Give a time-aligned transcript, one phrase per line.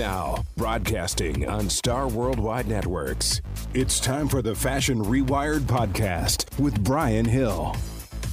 [0.00, 3.42] Now, broadcasting on Star Worldwide Networks,
[3.74, 7.76] it's time for the Fashion Rewired podcast with Brian Hill.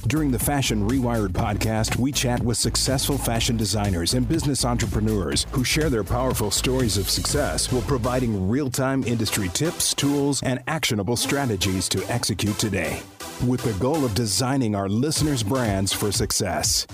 [0.06, 5.62] During the Fashion Rewired podcast, we chat with successful fashion designers and business entrepreneurs who
[5.62, 11.16] share their powerful stories of success while providing real time industry tips, tools, and actionable
[11.16, 13.02] strategies to execute today,
[13.46, 16.86] with the goal of designing our listeners' brands for success.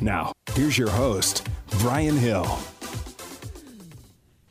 [0.00, 1.48] Now, here's your host,
[1.78, 2.58] Brian Hill.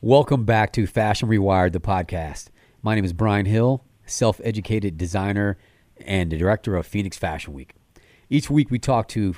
[0.02, 2.48] Welcome back to Fashion Rewired, the podcast.
[2.82, 5.56] My name is Brian Hill, self educated designer
[5.96, 7.72] and the director of Phoenix Fashion Week.
[8.28, 9.36] Each week, we talk to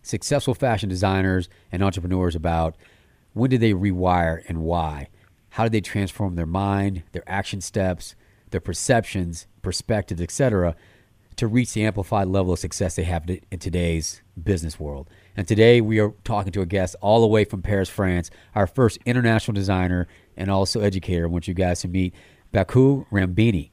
[0.00, 2.76] successful fashion designers and entrepreneurs about
[3.34, 5.08] when did they rewire and why?
[5.50, 8.14] How did they transform their mind, their action steps,
[8.52, 10.76] their perceptions, perspectives, etc.,
[11.36, 15.10] to reach the amplified level of success they have in today's business world.
[15.40, 18.66] And today we are talking to a guest all the way from Paris, France, our
[18.66, 21.24] first international designer and also educator.
[21.24, 22.14] I want you guys to meet
[22.52, 23.70] Baku Rambini.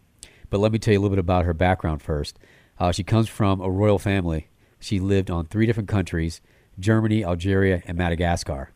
[0.50, 2.40] But let me tell you a little bit about her background first.
[2.80, 4.48] Uh, she comes from a royal family.
[4.80, 6.40] She lived on three different countries
[6.80, 8.72] Germany, Algeria, and Madagascar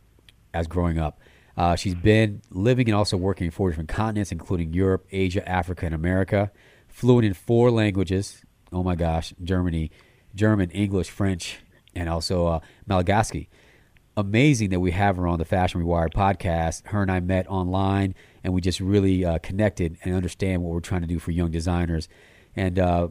[0.53, 1.22] as growing up.
[1.56, 5.86] Uh, she's been living and also working in four different continents, including Europe, Asia, Africa,
[5.86, 6.52] and America.
[6.89, 8.44] Fluent in four languages.
[8.73, 9.92] Oh my gosh, Germany,
[10.36, 11.59] German, English, French,
[11.95, 12.59] and also uh.
[14.17, 16.88] Amazing that we have her on the Fashion Rewired podcast.
[16.88, 20.81] Her and I met online, and we just really uh, connected and understand what we're
[20.81, 22.09] trying to do for young designers.
[22.56, 23.08] And uh,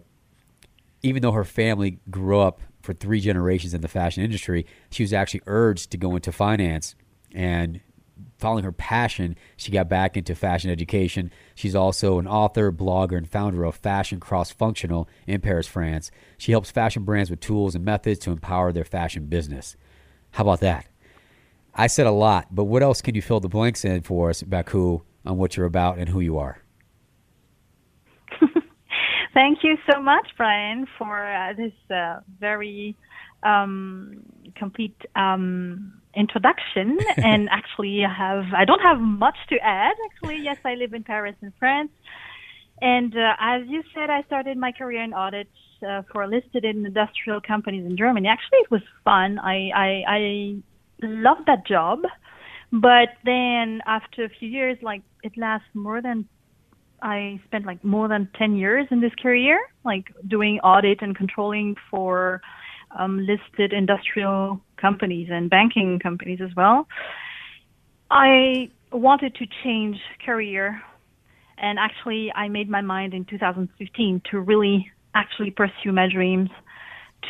[1.03, 5.12] even though her family grew up for three generations in the fashion industry, she was
[5.12, 6.95] actually urged to go into finance
[7.33, 7.81] and
[8.41, 11.30] following her passion, she got back into fashion education.
[11.55, 16.10] She's also an author, blogger, and founder of Fashion Cross Functional in Paris, France.
[16.38, 19.77] She helps fashion brands with tools and methods to empower their fashion business.
[20.33, 20.86] How about that?
[21.74, 24.42] I said a lot, but what else can you fill the blanks in for us,
[24.42, 26.62] Baku, on what you're about and who you are?
[29.34, 32.96] Thank you so much, Brian, for uh, this uh, very
[33.42, 34.23] um,
[34.56, 36.98] complete um, introduction.
[37.17, 39.95] and actually, I have I don't have much to add.
[40.11, 41.91] Actually, yes, I live in Paris, in France.
[42.81, 45.48] And uh, as you said, I started my career in audit
[45.87, 48.29] uh, for listed industrial companies in Germany.
[48.29, 49.39] Actually, it was fun.
[49.39, 50.57] I I, I
[51.03, 52.01] loved that job,
[52.73, 56.27] but then after a few years, like it lasts more than
[57.03, 61.77] I spent like more than 10 years in this career, like doing audit and controlling
[61.91, 62.41] for
[62.98, 66.86] um, listed industrial companies and banking companies as well.
[68.11, 70.83] I wanted to change career,
[71.58, 76.50] and actually, I made my mind in 2015 to really actually pursue my dreams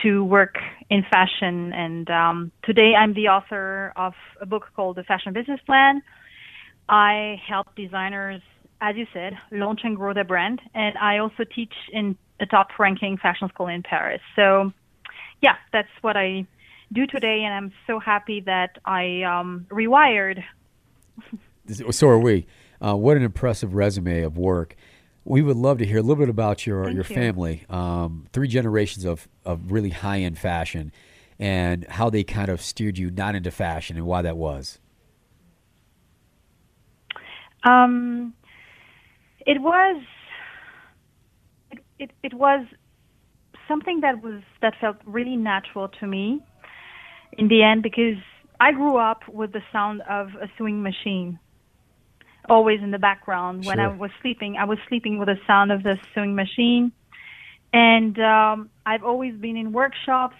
[0.02, 0.54] to work
[0.88, 1.72] in fashion.
[1.72, 6.00] And um, today, I'm the author of a book called The Fashion Business Plan.
[6.88, 8.40] I help designers,
[8.80, 13.18] as you said, launch and grow their brand, and I also teach in a top-ranking
[13.18, 14.20] fashion school in Paris.
[14.34, 14.72] So
[15.40, 16.46] yeah, that's what I
[16.92, 20.42] do today, and I'm so happy that I um, rewired.
[21.90, 22.46] so are we.
[22.80, 24.74] Uh, what an impressive resume of work.
[25.24, 27.14] We would love to hear a little bit about your Thank your you.
[27.14, 30.92] family, um, three generations of, of really high end fashion,
[31.38, 34.78] and how they kind of steered you not into fashion and why that was.
[37.62, 38.32] Um,
[39.46, 40.02] it was
[41.70, 42.66] it, it, it was
[43.70, 46.40] something that was that felt really natural to me
[47.38, 48.20] in the end because
[48.58, 51.38] I grew up with the sound of a sewing machine
[52.48, 54.56] always in the background when I was sleeping.
[54.58, 56.90] I was sleeping with the sound of the sewing machine,
[57.72, 60.36] and um, I've always been in workshops.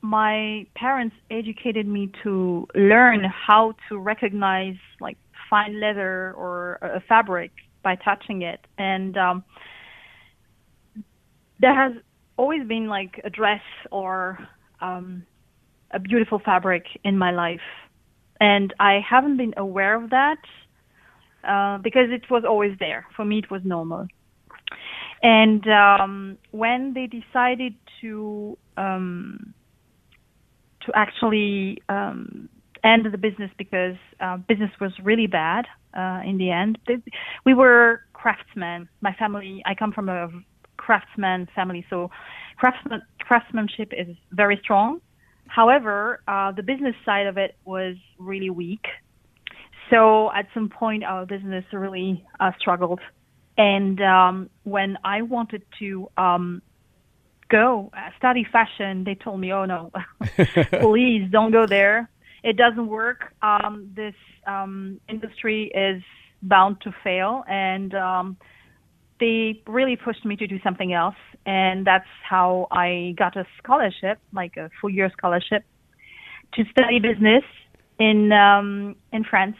[0.00, 5.18] My parents educated me to learn how to recognize like
[5.50, 7.50] fine leather or a fabric
[7.82, 9.44] by touching it, and um,
[11.60, 11.92] there has
[12.38, 13.60] always been like a dress
[13.90, 14.38] or
[14.80, 15.24] um,
[15.90, 17.68] a beautiful fabric in my life,
[18.40, 20.38] and I haven't been aware of that
[21.46, 23.04] uh, because it was always there.
[23.16, 24.06] For me, it was normal.
[25.22, 29.54] And um, when they decided to um,
[30.86, 32.48] to actually um,
[32.84, 36.96] end the business because uh, business was really bad uh, in the end, they,
[37.44, 38.88] we were craftsmen.
[39.00, 40.28] My family, I come from a
[40.88, 42.10] craftsman family, so
[42.56, 45.02] craftsman, craftsmanship is very strong.
[45.46, 48.86] However, uh, the business side of it was really weak.
[49.90, 53.00] So at some point, our business really uh, struggled.
[53.58, 56.62] And um, when I wanted to um,
[57.50, 59.80] go uh, study fashion, they told me, "Oh no,
[60.80, 61.98] please don't go there.
[62.50, 66.02] it doesn't work, um, this um, industry is
[66.40, 67.44] bound to fail.
[67.48, 68.36] And um,
[69.20, 71.16] they really pushed me to do something else.
[71.46, 75.64] And that's how I got a scholarship, like a full year scholarship,
[76.54, 77.44] to study business
[77.98, 79.56] in um, in France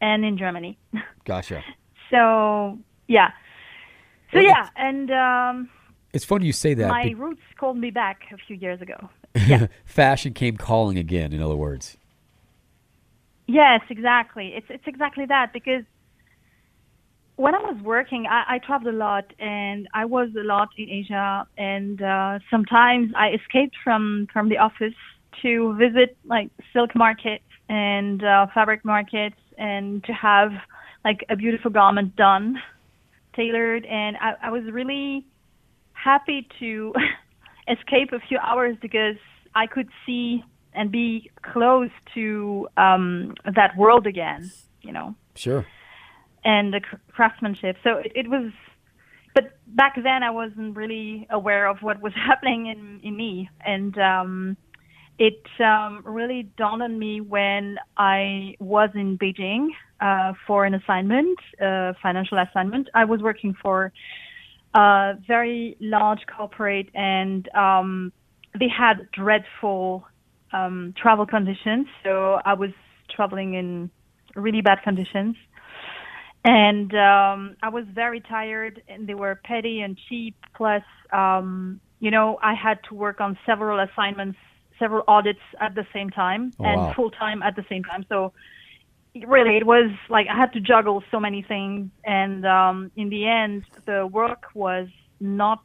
[0.00, 0.78] and in Germany.
[1.24, 1.62] Gotcha.
[2.10, 2.78] so
[3.08, 3.30] yeah,
[4.32, 5.68] so Well, yeah, and um,
[6.12, 6.88] It's funny you say that.
[6.88, 9.08] my be- roots called me back a few years ago.
[9.46, 9.68] Yeah.
[9.86, 11.32] fashion came calling again.
[11.32, 11.96] In other words.
[13.46, 14.48] Yes, exactly.
[14.54, 15.84] It's it's exactly that because
[17.42, 20.88] when I was working, I, I traveled a lot and I was a lot in
[20.88, 24.94] Asia, and uh, sometimes I escaped from from the office
[25.42, 30.52] to visit like silk markets and uh, fabric markets and to have
[31.04, 32.62] like a beautiful garment done,
[33.34, 35.26] tailored, and I, I was really
[35.94, 36.94] happy to
[37.74, 39.16] escape a few hours because
[39.52, 40.44] I could see
[40.74, 44.48] and be close to um, that world again,
[44.82, 45.66] you know, Sure.
[46.44, 46.80] And the
[47.12, 47.76] craftsmanship.
[47.84, 48.52] So it, it was,
[49.34, 53.48] but back then I wasn't really aware of what was happening in, in me.
[53.64, 54.56] And um,
[55.18, 59.68] it um, really dawned on me when I was in Beijing
[60.00, 62.88] uh, for an assignment, uh, financial assignment.
[62.94, 63.92] I was working for
[64.74, 68.12] a very large corporate and um,
[68.58, 70.04] they had dreadful
[70.52, 71.86] um, travel conditions.
[72.02, 72.70] So I was
[73.14, 73.90] traveling in
[74.34, 75.36] really bad conditions.
[76.44, 80.36] And um, I was very tired, and they were petty and cheap.
[80.56, 84.38] Plus, um, you know, I had to work on several assignments,
[84.78, 86.94] several audits at the same time, Oh, and wow.
[86.96, 88.04] full time at the same time.
[88.08, 88.32] So,
[89.26, 91.90] really, it was like I had to juggle so many things.
[92.04, 94.88] And um, in the end, the work was
[95.20, 95.60] not,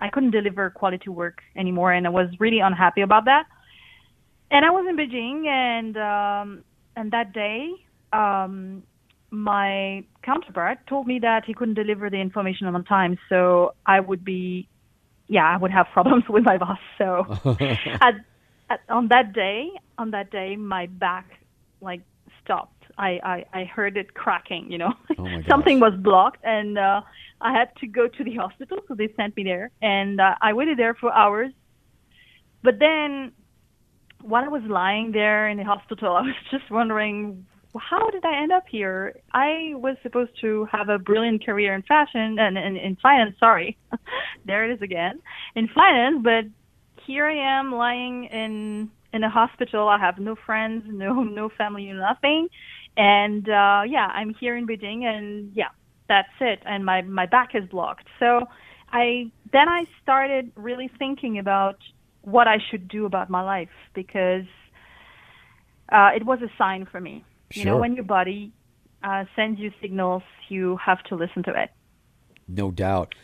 [0.00, 3.44] I couldn't deliver quality work anymore, and I was really unhappy about that
[4.50, 6.64] and I was in Beijing, and um,
[6.96, 7.68] and that day,
[8.12, 8.82] um,
[9.34, 14.24] my counterpart told me that he couldn't deliver the information on time, so I would
[14.24, 14.68] be,
[15.28, 16.78] yeah, I would have problems with my boss.
[16.98, 17.26] So
[18.00, 18.14] at,
[18.70, 21.26] at, on that day, on that day, my back
[21.80, 22.02] like
[22.42, 22.84] stopped.
[22.96, 24.70] I I, I heard it cracking.
[24.70, 27.00] You know, Oh something was blocked, and uh,
[27.40, 28.78] I had to go to the hospital.
[28.88, 31.52] So they sent me there, and uh, I waited there for hours.
[32.62, 33.32] But then
[34.22, 37.46] while I was lying there in the hospital, I was just wondering,
[37.78, 39.14] how did I end up here?
[39.32, 43.36] I was supposed to have a brilliant career in fashion and, in finance.
[43.38, 43.76] Sorry,
[44.46, 45.20] there it is again
[45.54, 46.44] in finance, but
[47.06, 49.88] here I am lying in in a hospital.
[49.88, 52.48] I have no friends, no no family, nothing,
[52.96, 55.68] and uh, yeah, I'm here in Beijing, and yeah,
[56.08, 56.60] that's it.
[56.64, 58.06] And my my back is blocked.
[58.18, 58.46] So
[58.92, 61.78] I then I started really thinking about
[62.22, 64.46] what I should do about my life because
[65.90, 67.24] uh, it was a sign for me.
[67.56, 68.52] You know, when your body
[69.02, 71.70] uh, sends you signals, you have to listen to it.
[72.48, 73.14] No doubt.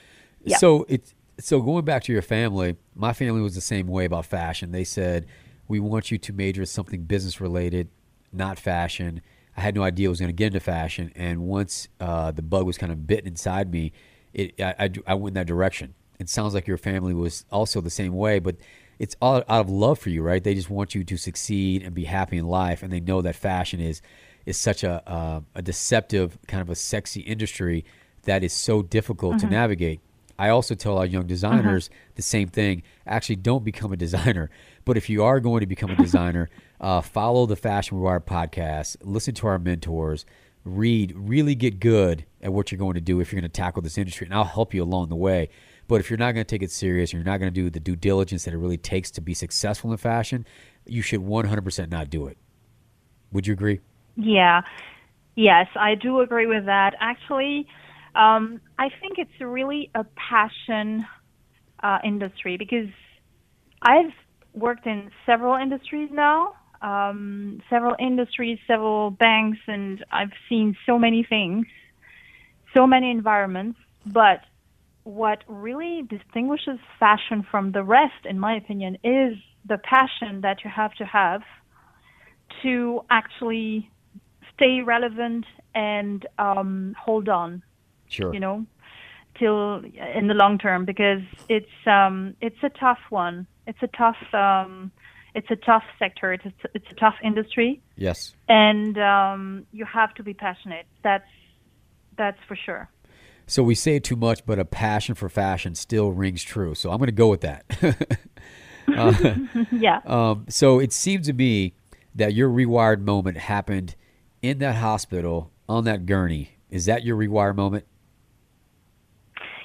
[0.45, 0.57] Yeah.
[0.57, 4.27] So it's so going back to your family, my family was the same way about
[4.27, 4.73] fashion.
[4.73, 5.27] They said,
[5.69, 7.89] "We want you to major in something business related,
[8.33, 9.23] not fashion."
[9.57, 12.43] I had no idea I was going to get into fashion, and once uh, the
[12.43, 13.93] bug was kind of bitten inside me,
[14.33, 15.95] it I, I, I went in that direction.
[16.19, 18.57] It sounds like your family was also the same way, but
[19.01, 20.45] it's all out of love for you, right?
[20.45, 23.35] They just want you to succeed and be happy in life, and they know that
[23.35, 24.03] fashion is
[24.45, 27.85] is such a uh, a deceptive kind of a sexy industry
[28.25, 30.01] that is so difficult to navigate.
[30.39, 32.83] I also tell our young designers the same thing.
[33.07, 34.51] Actually, don't become a designer.
[34.85, 38.97] But if you are going to become a designer, uh, follow the Fashion Rewire podcast,
[39.03, 40.25] listen to our mentors,
[40.65, 43.83] read, really get good at what you're going to do if you're going to tackle
[43.83, 44.27] this industry.
[44.27, 45.51] And I'll help you along the way.
[45.91, 47.81] But if you're not going to take it serious, you're not going to do the
[47.81, 50.47] due diligence that it really takes to be successful in fashion,
[50.87, 52.39] you should 100% not do it.
[53.33, 53.81] Would you agree?
[54.15, 54.61] Yeah.
[55.35, 56.95] Yes, I do agree with that.
[57.01, 57.67] Actually,
[58.15, 61.05] um, I think it's really a passion
[61.83, 62.91] uh, industry because
[63.83, 64.13] I've
[64.55, 71.27] worked in several industries now, um, several industries, several banks, and I've seen so many
[71.29, 71.67] things,
[72.75, 73.77] so many environments.
[74.07, 74.43] But
[75.11, 79.37] what really distinguishes fashion from the rest, in my opinion, is
[79.67, 81.43] the passion that you have to have
[82.63, 83.91] to actually
[84.55, 87.63] stay relevant and um, hold on
[88.09, 88.35] Sure.
[88.35, 88.67] you know,
[89.39, 89.83] till
[90.19, 93.47] in the long term because it's um it's a tough one.
[93.67, 94.91] It's a tough um
[95.35, 96.33] it's a tough sector.
[96.33, 98.35] It's a, it's a tough industry, Yes.
[98.49, 100.87] and um, you have to be passionate.
[101.05, 101.31] That's
[102.19, 102.91] that's for sure.
[103.51, 106.77] So we say it too much, but a passion for fashion still rings true.
[106.77, 107.65] So I'm going to go with that.
[109.73, 109.99] yeah.
[110.07, 111.75] Um, so it seemed to me
[112.15, 113.97] that your rewired moment happened
[114.41, 116.59] in that hospital on that gurney.
[116.71, 117.87] Is that your rewired moment?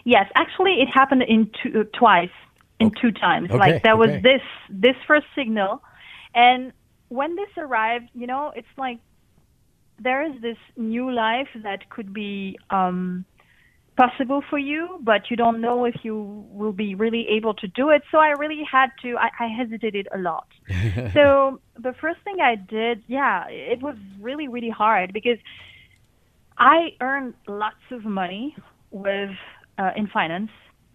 [0.03, 2.29] Yes, actually, it happened in two, uh, twice,
[2.79, 3.01] in Okay.
[3.01, 3.51] two times.
[3.51, 4.21] Okay, Like there was okay.
[4.21, 5.83] this this first signal,
[6.33, 6.73] and
[7.09, 8.97] when this arrived, you know, it's like
[9.99, 13.25] there is this new life that could be um,
[13.95, 17.89] possible for you, but you don't know if you will be really able to do
[17.89, 18.01] it.
[18.11, 19.15] So I really had to.
[19.17, 20.47] I, I hesitated a lot.
[21.13, 25.37] so the first thing I did, yeah, it was really really hard because
[26.57, 28.55] I earned lots of money
[28.91, 29.31] with
[29.77, 30.51] uh, in finance,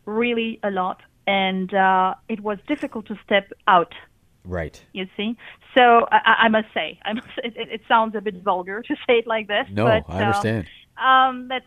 [0.07, 3.95] really a lot, and uh, it was difficult to step out.
[4.45, 4.83] Right.
[4.95, 5.37] You see,
[5.77, 9.19] so I, I- must say, I must, it, it sounds a bit vulgar to say
[9.19, 9.67] it like this.
[9.71, 10.67] No, but, I uh, understand.
[10.97, 11.67] um, that's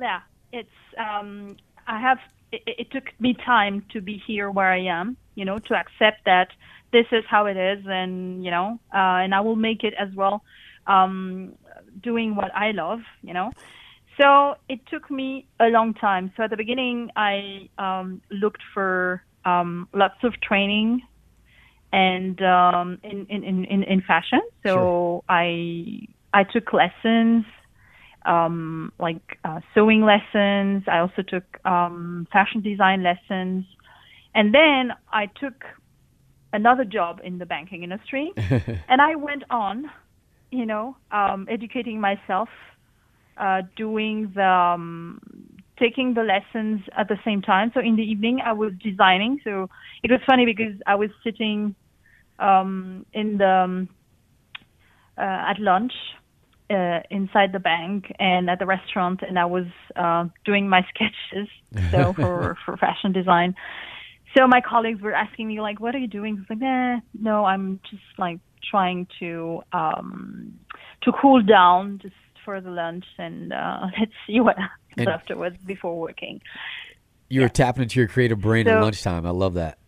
[0.00, 0.20] yeah.
[0.52, 0.68] It's
[0.98, 1.56] um,
[1.86, 2.18] I have.
[2.52, 5.16] It, it took me time to be here where I am.
[5.34, 6.48] You know, to accept that
[6.92, 10.08] this is how it is, and you know, uh, and I will make it as
[10.14, 10.42] well.
[10.86, 11.54] Um,
[12.02, 13.00] doing what I love.
[13.22, 13.50] You know.
[14.20, 16.32] So it took me a long time.
[16.36, 21.00] So at the beginning, I um, looked for um, lots of training
[21.92, 24.40] and um, in, in, in, in- in fashion.
[24.62, 27.44] So I I took lessons,
[28.26, 30.84] um, like uh, sewing lessons.
[30.86, 33.64] I also took um, fashion design lessons,
[34.34, 35.64] and then I took
[36.52, 39.90] another job in the banking industry, and I went on,
[40.50, 42.48] you know, um, educating myself,
[43.36, 45.20] uh, doing the um,
[45.78, 47.70] taking the lessons at the same time.
[47.74, 49.40] So in the evening, I was designing.
[49.42, 49.68] So
[50.02, 51.74] it was funny because I was sitting
[52.38, 53.88] um, in the um,
[55.18, 55.92] uh, at lunch
[56.72, 61.48] uh, inside the bank and at the restaurant, and I was uh, doing my sketches.
[61.90, 63.54] So for for fashion design.
[64.36, 67.00] So my colleagues were asking me like, "What are you doing?" I was like, "Nah,
[67.20, 70.58] no, I'm just like trying to um,
[71.02, 72.14] to cool down just
[72.44, 76.40] for the lunch, and uh, let's see what happens And- afterwards before working."
[77.28, 79.24] You were tapping into your creative brain at lunchtime.
[79.24, 79.78] I love that.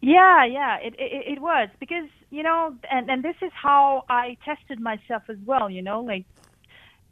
[0.00, 4.36] Yeah, yeah, it, it it was because you know, and and this is how I
[4.44, 5.68] tested myself as well.
[5.68, 6.24] You know, like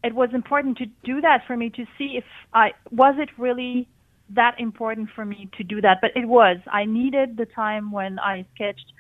[0.03, 3.89] it was important to do that for me to see if I was it really
[4.31, 5.99] that important for me to do that.
[6.01, 6.57] But it was.
[6.73, 8.93] I needed the time when I sketched.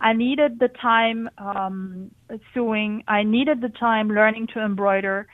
[0.00, 2.10] I needed the time um,
[2.54, 3.02] sewing.
[3.08, 5.26] I needed the time learning to embroider.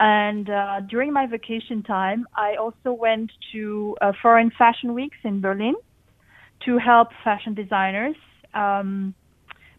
[0.00, 5.40] And uh, during my vacation time, I also went to uh, foreign fashion weeks in
[5.40, 5.74] Berlin
[6.64, 8.16] to help fashion designers
[8.54, 9.14] um,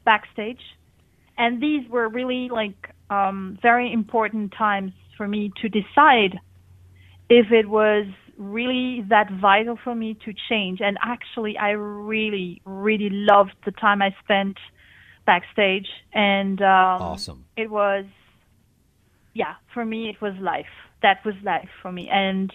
[0.04, 0.62] backstage.
[1.38, 6.40] And these were really like um, very important times for me to decide
[7.30, 8.06] if it was
[8.38, 10.82] really that vital for me to change.
[10.82, 14.58] And actually, I really, really loved the time I spent
[15.26, 15.88] backstage.
[16.14, 17.46] And um, Awesome.
[17.58, 18.06] it was,
[19.34, 20.66] yeah, for me, it was life.
[21.02, 22.10] That was life for me.
[22.10, 22.52] And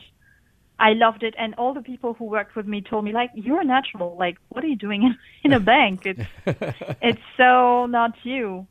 [0.81, 3.61] I loved it, and all the people who worked with me told me, like, you're
[3.61, 4.17] a natural.
[4.19, 6.01] Like, what are you doing in, in a bank?
[6.07, 6.21] It's
[7.03, 8.67] it's so not you.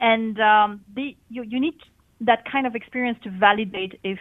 [0.00, 1.74] And um, the you you need
[2.20, 4.18] that kind of experience to validate if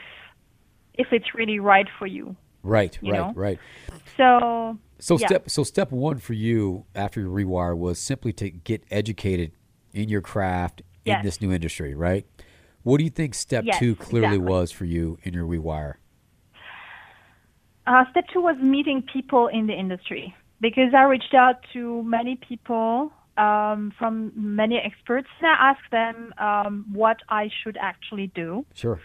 [0.96, 2.36] if it's really right for you.
[2.63, 3.36] Right, You right, know?
[3.36, 3.60] right.
[4.18, 5.28] So So Yeah.
[5.28, 9.52] step so step one for you after your rewire was simply to get educated
[9.94, 11.25] in your craft in Yes.
[11.25, 12.25] this new industry, right?
[12.84, 14.48] What do you think step Yes, two clearly exactly.
[14.48, 15.96] was for you in your rewire?
[17.86, 22.38] Uh, step two was meeting people in the industry because I reached out to many
[22.48, 28.66] people um, from many experts and I asked them um, what I should actually do.
[28.74, 29.00] Sure.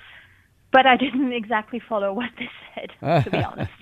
[0.73, 3.73] But I didn't exactly follow what they said, to be honest.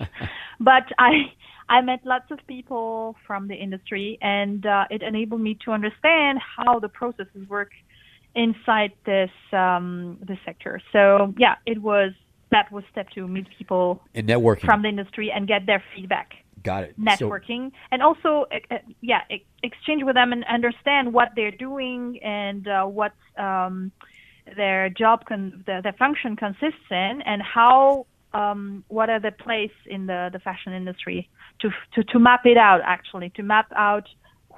[0.59, 1.31] But I
[1.69, 6.39] I met lots of people from the industry, and uh, it enabled me to understand
[6.39, 7.71] how the processes work
[8.35, 10.81] inside this um, this sector.
[10.93, 12.13] So yeah, it was
[12.51, 14.65] that was step two: meet people And networking.
[14.65, 16.95] from the industry and get their feedback Got it.
[16.97, 19.21] So- networking and also uh, uh, yeah
[19.63, 23.91] exchange with them and understand what they're doing and uh, what um,
[24.55, 29.71] their job con- their, their function consists in and how um, what are the place
[29.85, 31.29] in the, the fashion industry
[31.61, 34.07] to, to to map it out actually to map out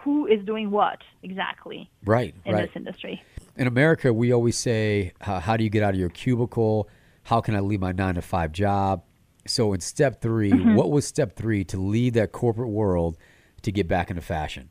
[0.04, 2.62] who is doing what exactly right, in right.
[2.68, 3.22] this industry
[3.58, 6.88] In America, we always say, how, how do you get out of your cubicle?
[7.24, 9.04] How can I leave my nine to five job?
[9.48, 10.76] So, in step 3 Mm-hmm.
[10.76, 13.18] what was step three to leave that corporate world
[13.64, 14.70] to get back into fashion?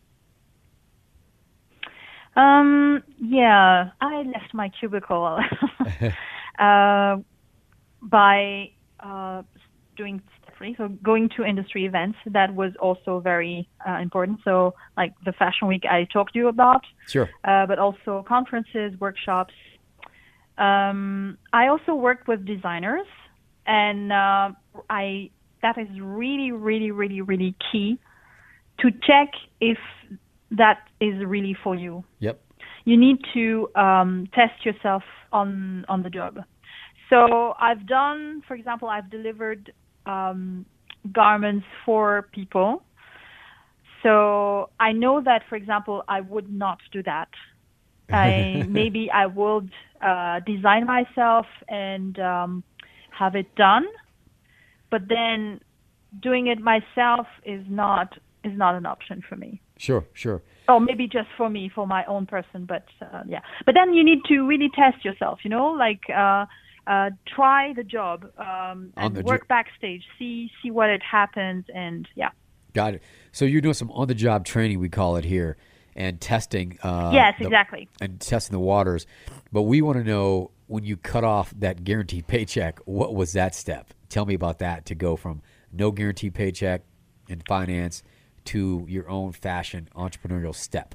[2.36, 5.40] Um, yeah, I left my cubicle
[6.58, 7.16] uh,
[8.02, 9.42] by uh,
[9.96, 14.38] doing step three, So going to industry events that was also very uh, important.
[14.44, 17.28] So like the Fashion Week I talked to you about, Sure.
[17.44, 19.54] uh, but also conferences, workshops.
[20.58, 23.06] Um, I also worked with designers,
[23.66, 24.50] and uh,
[24.90, 25.30] I
[25.62, 27.98] that is really, really, really, really key
[28.80, 29.78] to check if
[30.50, 32.04] that is really for you.
[32.20, 32.40] Yep.
[32.84, 36.38] You need to um, test yourself on on the job.
[37.10, 39.72] So I've done, for example, I've delivered
[40.06, 40.66] um,
[41.12, 42.82] garments for people.
[44.02, 47.28] So I know that, for example, I would not do that.
[48.10, 52.64] I maybe I would uh, design myself and um,
[53.10, 53.86] have it done,
[54.90, 55.60] but then
[56.22, 59.60] doing it myself is not is not an option for me.
[59.78, 60.04] Sure.
[60.12, 60.42] Sure.
[60.68, 63.40] Or maybe just for me, for my own person, but uh, yeah.
[63.64, 66.46] But then you need to really test yourself, you know, like uh,
[66.86, 71.64] uh, try the job um, and the jo- work backstage, see see what it happens,
[71.74, 72.30] and yeah.
[72.74, 73.02] Got it.
[73.32, 75.56] So you're doing some on-the-job training, we call it here,
[75.98, 76.78] and testing.
[76.82, 77.88] Uh, yes, the- exactly.
[78.00, 79.06] and testing the waters.
[79.52, 83.54] But we want to know when you cut off that guaranteed paycheck, what was that
[83.54, 83.92] step?
[84.08, 86.82] Tell me about that to go from no guaranteed paycheck
[87.28, 88.02] in finance
[88.46, 90.94] to your own fashion entrepreneurial step.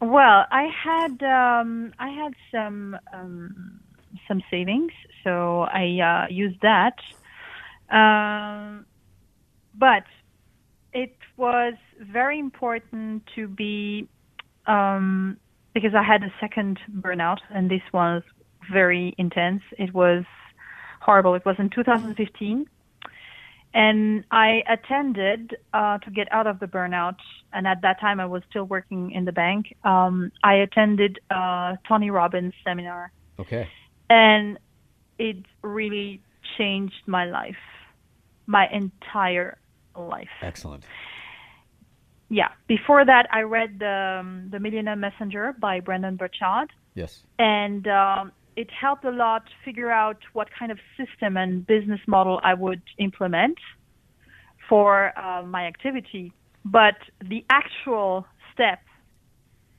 [0.00, 3.80] Well, I had um, I had some um,
[4.28, 4.92] some savings,
[5.24, 6.96] so I uh, used that.
[7.90, 8.86] Um,
[9.74, 10.04] but
[10.92, 14.08] it was very important to be
[14.66, 15.36] um,
[15.74, 18.22] because I had a second burnout, and this was
[18.72, 19.62] very intense.
[19.78, 20.24] It was
[21.00, 21.34] horrible.
[21.34, 22.66] It was in 2015
[23.72, 27.16] and I attended uh, to get out of the burnout.
[27.52, 29.76] And at that time, I was still working in the bank.
[29.84, 33.68] Um, I attended uh, Tony Robbins seminar, Okay.
[34.08, 34.58] and
[35.18, 36.20] it really
[36.58, 37.56] changed my life,
[38.46, 39.58] my entire
[39.96, 40.28] life.
[40.42, 40.84] Excellent.
[42.28, 42.48] Yeah.
[42.68, 47.22] Before that, I read the um, the Millionaire Messenger by Brendon Burchard Yes.
[47.38, 52.40] and um, it helped a lot figure out what kind of system and business model
[52.42, 53.58] I would implement
[54.68, 56.32] for uh, my activity.
[56.64, 58.80] But the actual step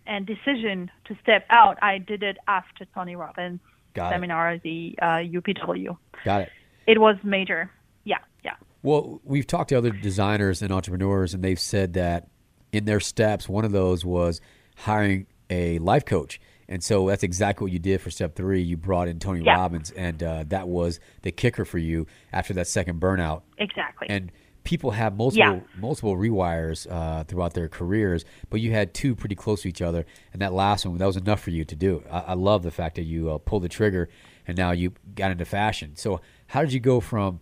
[0.07, 3.59] and decision to step out, I did it after Tony Robbins
[3.93, 4.15] Got it.
[4.15, 5.05] seminar, the uh,
[5.37, 5.95] UPW.
[6.25, 6.49] Got it.
[6.87, 7.69] It was major.
[8.03, 8.55] Yeah, yeah.
[8.83, 12.29] Well, we've talked to other designers and entrepreneurs, and they've said that
[12.71, 14.41] in their steps, one of those was
[14.77, 16.39] hiring a life coach.
[16.67, 18.61] And so that's exactly what you did for step three.
[18.61, 19.55] You brought in Tony Yeah.
[19.55, 23.41] Robbins, and uh, that was the kicker for you after that second burnout.
[23.57, 24.07] Exactly.
[24.09, 24.31] And
[24.63, 29.63] people have multiple multiple rewires uh, throughout their careers, but you had two pretty close
[29.63, 32.03] to each other, and that last one that was enough for you to do.
[32.09, 34.07] I, I love the fact that you uh, pulled the trigger,
[34.47, 35.97] and now you got into fashion.
[35.97, 37.41] So how did you go from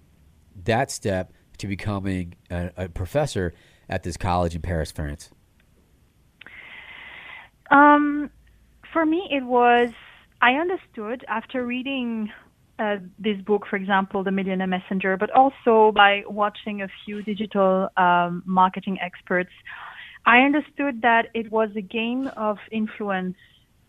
[0.66, 3.54] that step to becoming a, a professor
[3.88, 5.30] at this college in Paris, France?
[7.72, 8.30] Um,
[8.92, 9.90] for me, it was
[10.42, 12.32] I understood after reading
[12.80, 17.90] uh, this book, for example, The Millionaire Messenger, but also by watching a few digital
[17.98, 19.52] um, marketing experts,
[20.26, 23.36] I understood that it was a game of influence.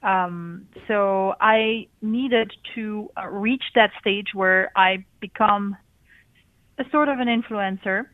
[0.03, 5.77] Um, so I needed to uh, reach that stage where I become
[6.81, 8.07] a sort of an influencer.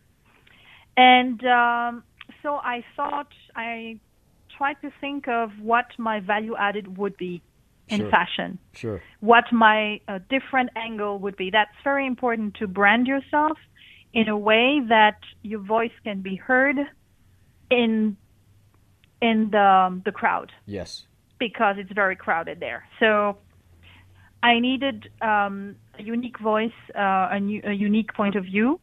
[0.96, 2.02] And um,
[2.42, 3.98] so I thought I
[4.56, 7.42] tried to think of what my value added would be
[7.88, 8.10] in Sure.
[8.10, 9.00] fashion, Sure.
[9.20, 11.50] what my uh, different angle would be.
[11.50, 13.58] That's very important to brand yourself
[14.12, 16.76] in a way that your voice can be heard
[17.70, 18.16] in
[19.22, 21.06] in the the crowd Yes.
[21.38, 22.84] because it's very crowded there.
[23.00, 23.38] So
[24.42, 28.80] I needed um, a unique voice, uh, a, new, a unique point of view,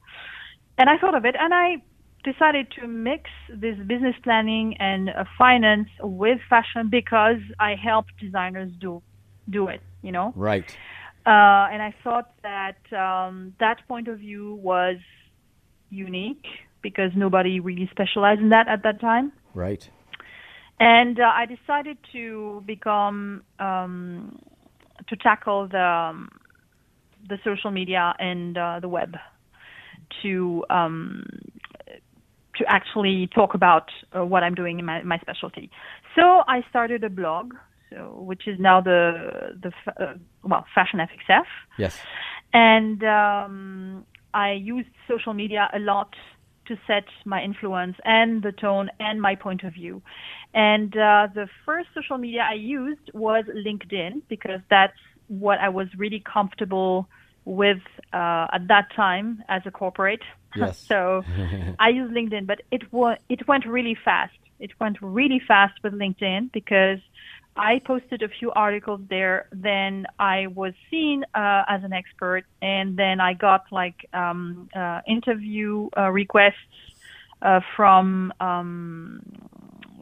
[0.77, 1.81] and I thought of it, and I
[2.23, 8.71] decided to mix this business planning and uh, finance with fashion because I help designers
[8.79, 9.01] do
[9.49, 9.81] do it.
[10.01, 10.33] You know.
[10.35, 10.69] Right.
[11.25, 14.97] Uh, and I thought that um, that point of view was
[15.89, 16.45] unique
[16.81, 19.31] because nobody really specialized in that at that time.
[19.53, 19.89] Right.
[20.79, 24.39] And uh, I decided to become um,
[25.07, 26.29] to tackle the um,
[27.27, 29.15] the social media and uh, the web
[30.21, 31.25] to um,
[32.57, 35.71] to actually talk about uh, what I'm doing in my, my specialty.
[36.15, 37.53] So I started a blog,
[37.89, 41.45] so which is now the the uh, well Fashion FXF,
[41.77, 41.99] Yes.
[42.53, 46.13] and um, I used social media a lot
[46.67, 50.01] to set my influence and the tone and my point of view.
[50.53, 54.93] And uh, the first social media I used was LinkedIn because that's
[55.39, 57.07] what I was really comfortable
[57.45, 57.81] with
[58.13, 60.21] uh, at that time as a corporate.
[60.55, 60.77] Yes.
[60.87, 61.23] so
[61.79, 64.33] I use LinkedIn, but it wa- it went really fast.
[64.59, 66.99] It went really fast with LinkedIn because
[67.55, 69.47] I posted a few articles there.
[69.51, 75.01] Then I was seen uh, as an expert, and then I got like um, uh,
[75.07, 76.55] interview uh, requests
[77.41, 79.21] uh, from um,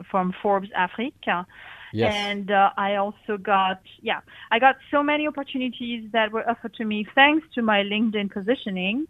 [0.09, 1.45] from Forbes Africa.
[1.93, 2.13] Yes.
[2.13, 6.85] And uh, I also got, yeah, I got so many opportunities that were offered to
[6.85, 9.07] me thanks to my LinkedIn positioning.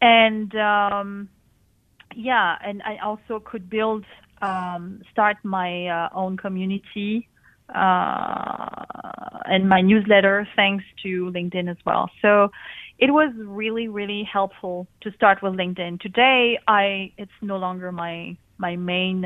[0.00, 1.28] And um,
[2.14, 4.04] yeah, and I also could build,
[4.40, 7.28] um, start my uh, own community
[7.74, 8.84] uh,
[9.46, 12.10] and my newsletter thanks to LinkedIn as well.
[12.20, 12.50] So
[12.98, 16.00] it was really, really helpful to start with LinkedIn.
[16.00, 19.24] Today, I it's no longer my my main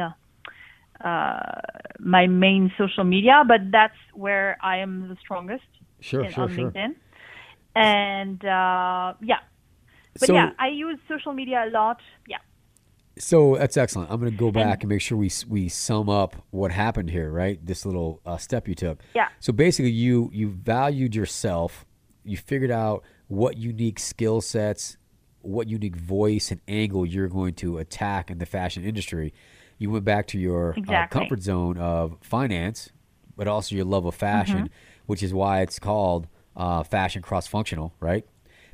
[1.04, 1.60] uh,
[1.98, 5.64] my main social media, but that's where I am the strongest
[6.00, 6.70] Sure, in, sure, on sure.
[6.70, 6.94] LinkedIn.
[7.74, 9.40] And uh, yeah,
[10.18, 11.98] but So- yeah, I use social media a lot.
[12.28, 12.38] Yeah.
[13.18, 14.10] So that's excellent.
[14.10, 17.30] I'm going to go back and, make sure we we sum up what happened here,
[17.30, 17.58] right?
[17.64, 19.00] This little uh, step you took.
[19.14, 19.28] Yeah.
[19.40, 21.86] So basically, you you valued yourself.
[22.24, 24.98] You figured out what unique skill sets,
[25.40, 29.32] what unique voice and angle you're going to attack in the fashion industry.
[29.78, 32.90] You went back to your uh, comfort zone of finance,
[33.36, 35.02] but also your love of fashion, Mm-hmm.
[35.06, 38.24] which is why it's called uh, fashion cross functional, right?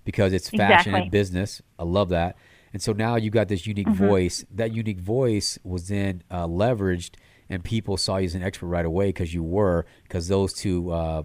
[0.05, 1.01] Because it's fashion Exactly.
[1.03, 1.63] and business.
[1.79, 2.37] I love that.
[2.73, 4.07] And so now you got this unique Mm-hmm.
[4.07, 4.45] voice.
[4.51, 7.17] That unique voice was then uh, leveraged,
[7.51, 9.85] and people saw you as an expert right away because you were.
[10.05, 11.25] Because those two, uh,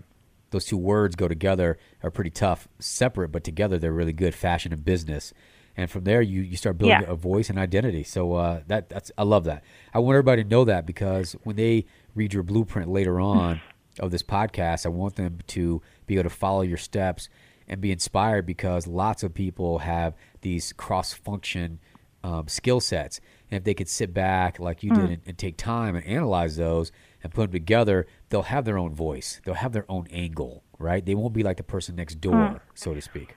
[0.49, 4.33] those two words go together are pretty tough, separate, but together they're really good.
[4.35, 5.33] Fashion and business,
[5.77, 7.09] and from there you you start building Yeah.
[7.11, 8.03] a voice and identity.
[8.03, 9.63] So uh, that that's I love that.
[9.93, 11.85] I want everybody to know that because when they
[12.15, 13.61] read your blueprint later on
[13.99, 17.29] of this podcast, I want them to be able to follow your steps
[17.67, 21.79] and be inspired because lots of people have these cross function
[22.23, 23.19] um, skill sets.
[23.51, 26.57] And if they could sit back like you did and, and take time and analyze
[26.57, 26.91] those
[27.23, 29.39] and put them together, they'll have their own voice.
[29.45, 31.05] They'll have their own angle, right?
[31.05, 33.35] They won't be like the person next door, so to speak.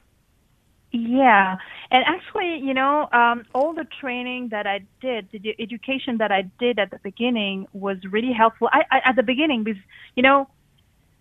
[0.92, 1.56] Yeah,
[1.92, 6.50] and actually, you know, um, all the training that I did, the education that I
[6.58, 8.68] did at the beginning was really helpful.
[8.72, 9.80] I, I at the beginning because,
[10.16, 10.48] you know,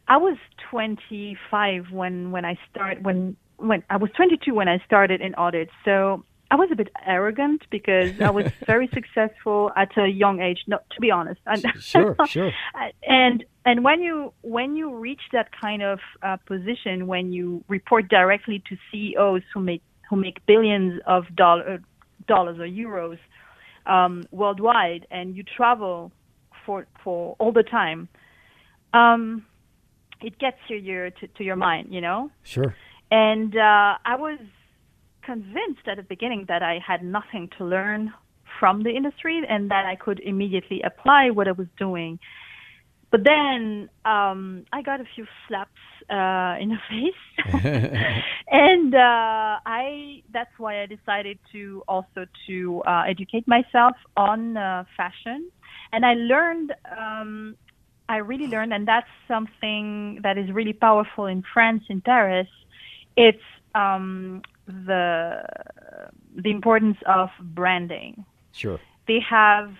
[0.07, 0.37] I was
[0.71, 5.69] 25 when when I start when when I was 22 when I started in audit.
[5.85, 10.59] So I was a bit arrogant because I was very successful at a young age.
[10.67, 11.39] No, to be honest.
[11.45, 12.51] And- Sure, sure.
[13.07, 18.09] and and when you when you reach that kind of uh, position when you report
[18.09, 21.81] directly to CEOs who make who make billions of dollar,
[22.27, 23.19] dollars or euros
[23.85, 26.11] um, worldwide and you travel
[26.65, 28.07] for for all the time
[28.93, 29.45] um,
[30.21, 32.75] it gets to your to, to your mind you know Sure.
[33.11, 34.39] and uh, I was
[35.23, 38.13] convinced at the beginning that I had nothing to learn
[38.59, 42.19] from the industry and that I could immediately apply what I was doing.
[43.11, 45.71] But then um, I got a few slaps
[46.09, 47.53] uh, in the face,
[48.51, 54.83] and uh, I that's why I decided to also to uh, educate myself on uh,
[54.95, 55.49] fashion,
[55.91, 57.55] and I learned um,
[58.09, 62.47] I really learned, and that's something that is really powerful in France, in Paris.
[63.15, 63.37] It's
[63.75, 65.41] um, the
[66.35, 68.25] the importance of branding.
[68.51, 68.79] Sure.
[69.07, 69.73] They have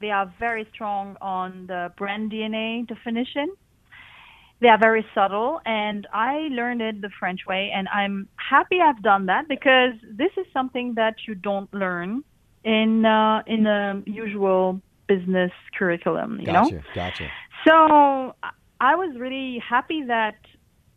[0.00, 3.54] they are very strong on the brand DNA definition.
[4.60, 9.02] They are very subtle, and I learned it the French way, and I'm happy I've
[9.02, 12.22] done that because this is something that you don't learn
[12.64, 16.38] in uh, in the usual business curriculum.
[16.40, 16.64] You know.
[16.64, 16.84] Gotcha.
[16.94, 17.28] Gotcha.
[17.66, 18.34] So
[18.80, 20.36] I was really happy that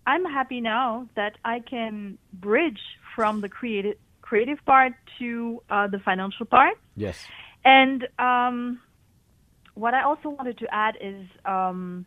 [0.07, 2.81] I'm happy now that I can bridge
[3.15, 6.77] from the creative creative part to uh, the financial part.
[6.95, 7.27] Yes.
[7.63, 8.81] And um,
[9.75, 12.05] what I also wanted to add is um,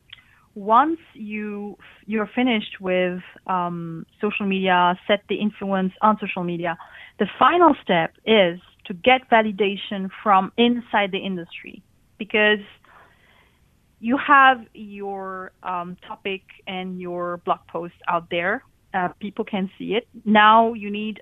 [0.55, 6.77] once you you're finished with um, social media, set the influence on social media,
[7.19, 11.83] the final step is to get validation from inside the industry
[12.19, 12.65] because
[14.01, 18.65] you have your um, topic and your blog post out there.
[18.95, 20.09] Uh, people can see it.
[20.25, 21.21] Now you need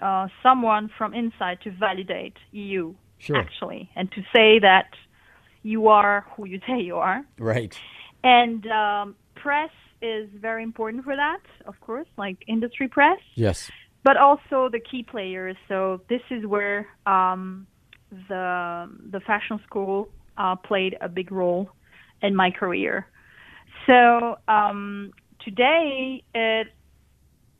[0.00, 3.36] uh, someone from inside to validate you Sure.
[3.36, 4.88] actually, and to say that
[5.62, 7.24] you are who you say you are.
[7.38, 7.78] Right.
[8.24, 13.70] And um, press is very important for that, of course, like industry press, Yes.
[14.02, 15.56] but also the key players.
[15.68, 17.66] So this is where um,
[18.28, 21.70] the the fashion school uh, played a big role
[22.22, 23.06] in my career.
[23.86, 25.12] So um,
[25.44, 26.68] today, it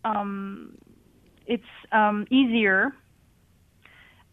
[0.04, 0.76] um,
[1.46, 2.92] it's um, easier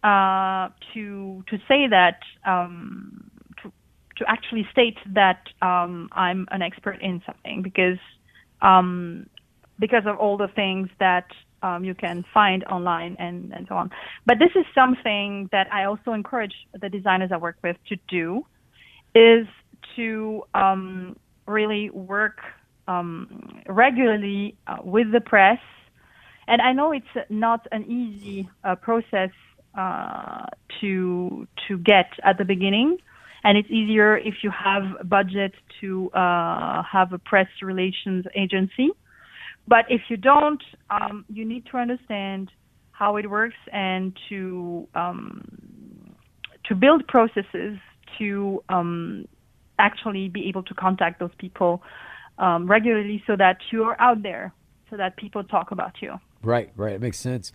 [0.04, 3.30] uh, to to say that um,
[3.62, 3.72] to
[4.18, 8.00] to actually state that um, I'm an expert in something because
[8.62, 9.28] um,
[9.80, 11.28] because of all the things that
[11.62, 13.92] um, you can find online and, and so on.
[14.26, 18.46] But this is something that I also encourage the designers I work with to do
[19.14, 19.48] is
[19.96, 20.44] to
[21.46, 22.38] really work
[22.90, 25.60] um, regularly uh, with the press.
[26.48, 29.30] And I know it's not an easy uh, process
[29.78, 30.46] uh,
[30.82, 32.98] to to get at the beginning,
[33.44, 38.90] and it's easier if you have a budget to uh, have a press relations agency.
[39.68, 42.50] But if you don't, um, you need to understand
[42.92, 45.28] how it works and to um,
[46.68, 47.78] to build processes
[48.18, 49.28] to um,
[49.78, 51.84] actually be able to contact those people
[52.40, 54.54] um, regularly, so that you're out there,
[54.90, 56.20] so that people talk about you.
[56.42, 56.94] Right, right.
[56.94, 57.52] It makes sense.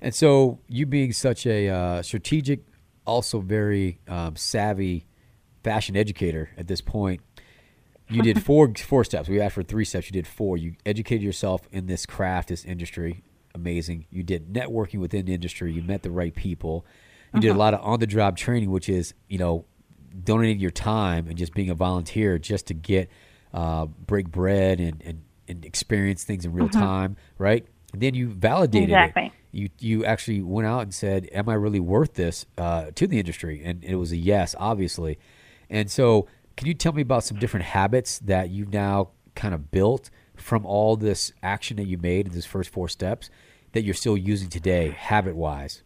[0.00, 2.60] And so, you being such a uh, strategic,
[3.06, 5.06] also very um, savvy
[5.62, 7.20] fashion educator at this point,
[8.08, 9.28] you did four four steps.
[9.28, 10.06] We asked for three steps.
[10.06, 10.56] You did four.
[10.56, 13.22] You educated yourself in this craft, this industry.
[13.54, 14.06] Amazing.
[14.10, 15.72] You did networking within the industry.
[15.72, 16.86] You met the right people.
[17.32, 17.40] You uh-huh.
[17.40, 17.58] did a uh-huh.
[17.58, 19.66] lot of on the job training, which is you know
[20.24, 23.10] donating your time and just being a volunteer just to get
[23.52, 26.80] uh, break bread and, and, and experience things in real uh-huh.
[26.80, 27.66] time, right?
[27.92, 29.26] And then you validated exactly.
[29.26, 29.32] it.
[29.50, 33.18] You you actually went out and said, "Am I really worth this uh, to the
[33.18, 35.18] industry?" And it was a yes, obviously.
[35.70, 36.26] And so
[36.58, 40.66] can you tell me about some different habits that you've now kind of built from
[40.66, 43.30] all this action that you made in these first four steps
[43.72, 45.82] that you're still using today, habit wise?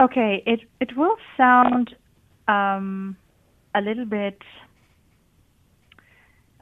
[0.00, 1.94] Okay, it it will sound
[2.48, 3.16] um,
[3.74, 4.42] a little bit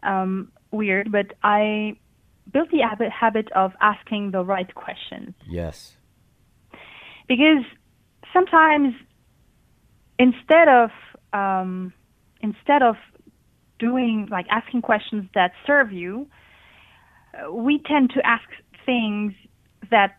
[0.02, 1.96] um, weird, but I
[2.52, 5.34] built the habit habit of asking the right questions.
[5.48, 5.96] Yes.
[7.26, 7.64] Because
[8.32, 8.94] sometimes
[10.18, 10.90] instead of
[11.32, 11.92] um,
[12.40, 12.96] instead of
[13.78, 16.26] doing like asking questions that serve you,
[17.34, 18.44] uh, we tend to ask
[18.84, 19.32] things
[19.90, 20.16] that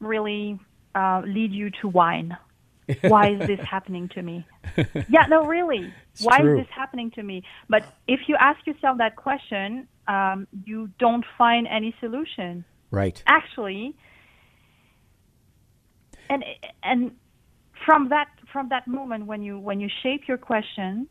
[0.00, 0.58] really
[0.94, 2.36] uh, lead you to whine.
[3.02, 4.46] Why is this happening to me?
[5.08, 5.92] yeah, no, really.
[6.12, 6.58] It's Why true.
[6.58, 7.42] is this happening to me?
[7.68, 12.64] But if you ask yourself that question, um, you don't find any solution.
[12.90, 13.22] Right.
[13.26, 13.96] Actually,
[16.30, 16.44] and
[16.82, 17.12] and
[17.84, 21.08] from that from that moment when you when you shape your question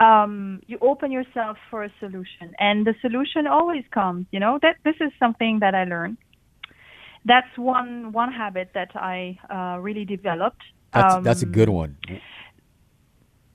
[0.00, 4.76] um, you open yourself for a solution and the solution always comes you know that
[4.84, 6.18] this is something that i learned
[7.24, 11.96] that's one one habit that i uh, really developed that's, um, that's a good one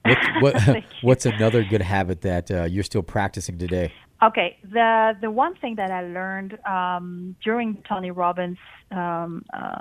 [0.03, 5.31] what, what, what's another good habit that uh, you're still practicing today Okay, the the
[5.31, 8.57] one thing that I learned um, during Tony Robbins
[8.91, 9.75] um, uh,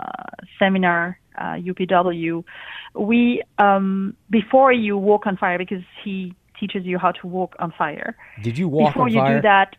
[0.60, 2.44] seminar, uh, UPW,
[2.94, 7.72] we um, before you walk on fire because he teaches you how to walk on
[7.76, 8.16] fire.
[8.42, 9.36] Did you walk before on you fire?
[9.36, 9.76] do that?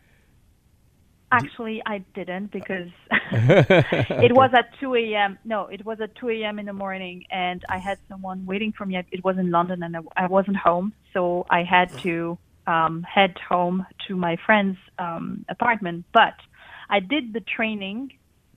[1.32, 5.38] Actually, I didn't because it was at 2 a.m.
[5.44, 6.58] No, it was at 2 a.m.
[6.58, 9.00] in the morning, and I had someone waiting for me.
[9.12, 13.86] It was in London, and I wasn't home, so I had to um, head home
[14.08, 16.04] to my friend's um, apartment.
[16.12, 16.34] But
[16.88, 18.10] I did the training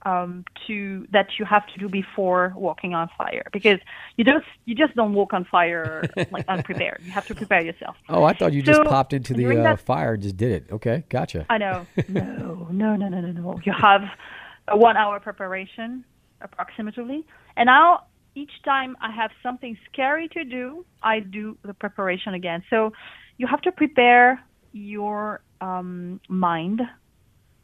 [0.04, 3.78] um, to that you have to do before walking on fire because
[4.16, 7.00] you just you just don't walk on fire like unprepared.
[7.04, 7.96] You have to prepare yourself.
[8.08, 10.52] Oh, I thought you so, just popped into the uh, that, fire and just did
[10.52, 10.72] it.
[10.72, 11.46] Okay, gotcha.
[11.48, 11.86] I know.
[12.08, 13.60] No, no, no, no, no, no.
[13.64, 14.02] You have
[14.68, 16.04] a one hour preparation
[16.40, 22.34] approximately, and now each time I have something scary to do, I do the preparation
[22.34, 22.62] again.
[22.70, 22.92] So
[23.36, 26.82] you have to prepare your um, mind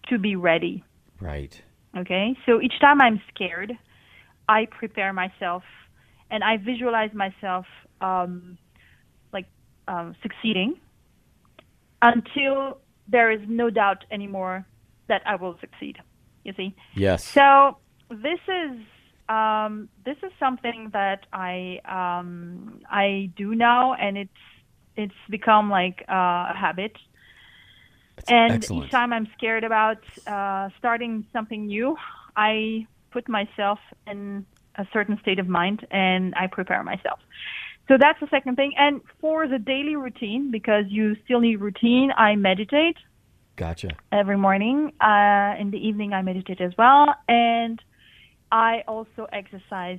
[0.09, 0.85] to be ready.
[1.20, 1.61] Right.
[1.96, 2.37] Okay.
[2.46, 3.72] So each time I'm scared,
[4.48, 5.62] I prepare myself
[6.31, 7.66] and I visualize myself
[8.00, 8.59] um,
[9.33, 9.46] like
[9.88, 10.76] um, succeeding
[12.03, 14.66] until there is no doubt anymore
[15.09, 15.98] that I will succeed.
[16.44, 16.74] You see?
[16.94, 17.24] Yes.
[17.24, 17.76] So
[18.09, 18.79] this is
[19.29, 24.31] um, this is something that I um, I do now, and it's
[24.96, 26.96] it's become like uh, a habit.
[28.26, 28.85] That's and excellent.
[28.87, 31.96] each time I'm scared about uh, starting something new,
[32.37, 37.18] I put myself in a certain state of mind and I prepare myself.
[37.88, 38.72] So that's the second thing.
[38.76, 42.96] And for the daily routine, because you still need routine, I meditate.
[43.56, 43.90] Gotcha.
[44.12, 44.92] Every morning.
[45.00, 47.14] Uh, in the evening, I meditate as well.
[47.28, 47.83] And
[48.52, 49.98] I also exercise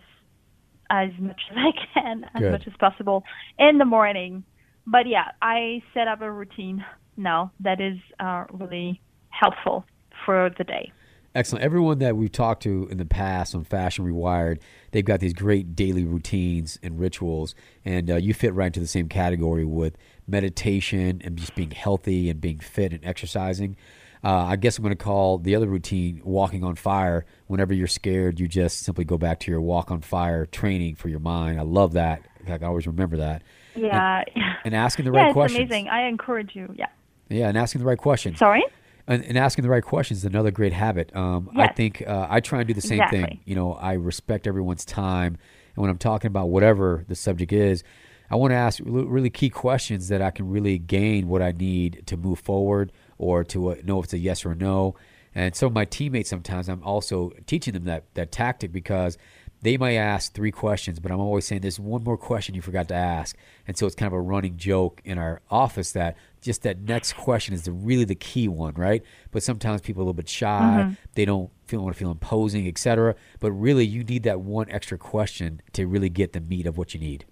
[0.90, 2.52] as much as I can, as Good.
[2.52, 3.24] much as possible
[3.60, 4.46] in the morning
[4.88, 6.84] but yeah, I set up a routine
[7.22, 9.86] now that is uh, really helpful
[10.26, 10.92] for the day.
[11.34, 11.64] Excellent.
[11.64, 14.60] Everyone that we've talked to in the past on Fashion Rewired,
[14.92, 17.56] they've got these great daily routines and rituals,
[17.86, 22.30] and uh, you fit right into the same category with meditation and just being healthy
[22.30, 23.78] and being fit and exercising.
[24.24, 27.26] Uh, I guess I'm going to call the other routine walking on fire.
[27.48, 31.08] Whenever you're scared, you just simply go back to your walk on fire training for
[31.08, 31.60] your mind.
[31.60, 32.24] I love that.
[32.48, 33.42] I always remember that.
[33.76, 34.24] Yeah.
[34.36, 35.60] And, and asking the yeah, right it's questions.
[35.62, 35.88] amazing.
[35.88, 36.74] I encourage you.
[36.78, 36.88] Yeah.
[37.32, 38.39] Yeah, and asking the right questions.
[38.39, 38.63] Sorry?
[39.08, 41.15] And, and asking the right questions is another great habit.
[41.15, 43.24] Um, I think uh, I try and do the same thing.
[43.24, 43.41] Exactly.
[43.46, 45.38] You know, I respect everyone's time,
[45.76, 47.84] and when I'm talking about whatever the subject is,
[48.30, 52.04] I want to ask really key questions that I can really gain what I need
[52.06, 54.96] to move forward or to uh, know if it's a yes or a no.
[55.36, 59.17] And so my teammates sometimes I'm also teaching them that that tactic because
[59.62, 62.88] they might ask three questions, but I'm always saying there's one more question you forgot
[62.88, 63.38] to ask.
[63.67, 67.14] And so it's kind of a running joke in our office that just that next
[67.14, 69.04] question is the, really the key one, right?
[69.32, 70.94] But sometimes people are a little bit shy, mm-hmm.
[71.14, 73.16] they don't feel want to feel imposing, etc.
[73.40, 76.94] But really, you need that one extra question to really get the meat of what
[76.94, 77.26] you need.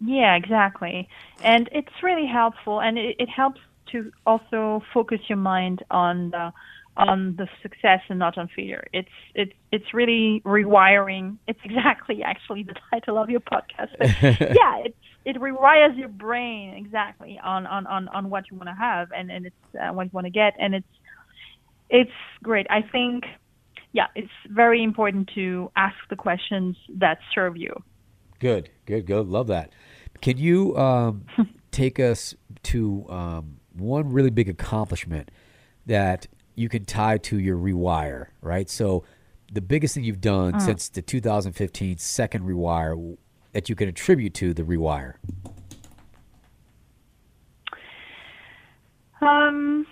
[0.00, 1.08] Yeah, exactly.
[1.42, 3.60] And it's really helpful, and it, it helps
[3.92, 6.52] to also focus your mind on the
[6.96, 8.86] on the success and not on failure.
[8.92, 11.38] It's it's it's really rewiring.
[11.46, 13.90] It's exactly actually the title of your podcast.
[13.98, 18.68] But yeah, it it rewires your brain exactly on on on, on what you want
[18.68, 20.86] to have and and it's uh, what you want to get, and it's
[21.90, 22.10] it's
[22.42, 22.66] great.
[22.70, 23.24] I think
[23.92, 27.74] yeah, it's very important to ask the questions that serve you.
[28.40, 29.28] Good, good, good.
[29.28, 29.70] Love that.
[30.20, 31.26] Can you um,
[31.70, 35.30] take us to um, one really big accomplishment
[35.86, 38.68] that you can tie to your rewire, right?
[38.68, 39.04] So,
[39.52, 43.16] the biggest thing you've done since the 2015 second rewire
[43.52, 45.14] that you can attribute to the rewire.
[49.20, 49.86] Um,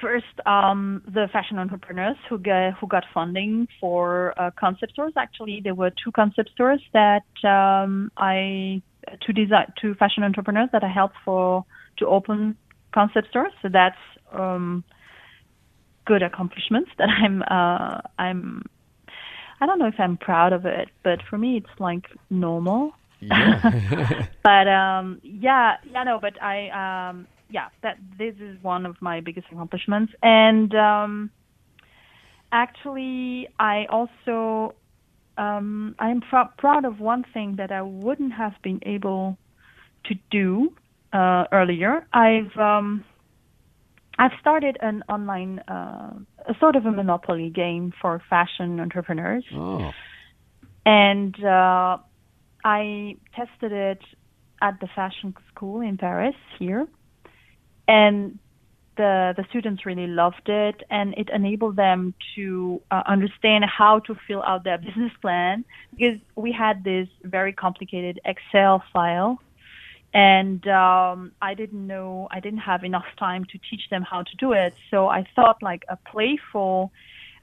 [0.00, 5.14] first, um, the fashion entrepreneurs who got who got funding for uh, concept stores.
[5.16, 8.82] Actually, there were two concept stores that um, I
[9.24, 11.64] two design two fashion entrepreneurs that I helped for
[11.98, 12.56] to open
[12.92, 13.52] concept stores.
[13.62, 13.96] So that's
[14.32, 14.84] um,
[16.04, 18.62] good accomplishments that I'm uh, I'm.
[19.60, 22.92] I don't know if I'm proud of it, but for me, it's like normal.
[23.20, 23.60] Yeah.
[24.42, 26.68] but um yeah yeah no but i
[27.10, 30.12] um yeah that this is one of my biggest accomplishments.
[30.22, 31.30] And um
[32.52, 34.74] actually i also
[35.38, 39.36] um i'm pr- proud of one thing that i wouldn't have been able
[40.04, 40.72] to do
[41.12, 42.06] uh earlier.
[42.12, 43.04] I've um
[44.18, 46.12] i've started an online uh
[46.48, 49.44] a sort of a monopoly game for fashion entrepreneurs.
[49.52, 49.90] Oh,
[50.84, 51.98] and uh,
[52.64, 54.00] I tested it
[54.62, 56.86] at the fashion school in Paris here,
[57.88, 58.38] and
[58.96, 64.14] the the students really loved it, and it enabled them to uh, understand how to
[64.26, 65.64] fill out their business plan.
[65.90, 69.40] Because we had this very complicated Excel file.
[70.16, 74.36] And um, I didn't know, I didn't have enough time to teach them how to
[74.38, 74.72] do it.
[74.90, 76.90] So I thought like a playful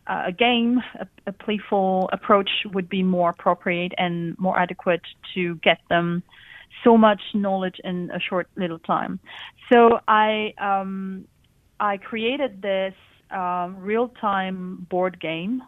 [0.08, 5.04] uh, a game, a, a playful approach would be more appropriate and more adequate
[5.36, 6.24] to get them
[6.84, 9.20] so much knowledge in a short little time.
[9.72, 11.26] So I um,
[11.80, 12.96] I created this
[13.30, 15.62] um, real-time board game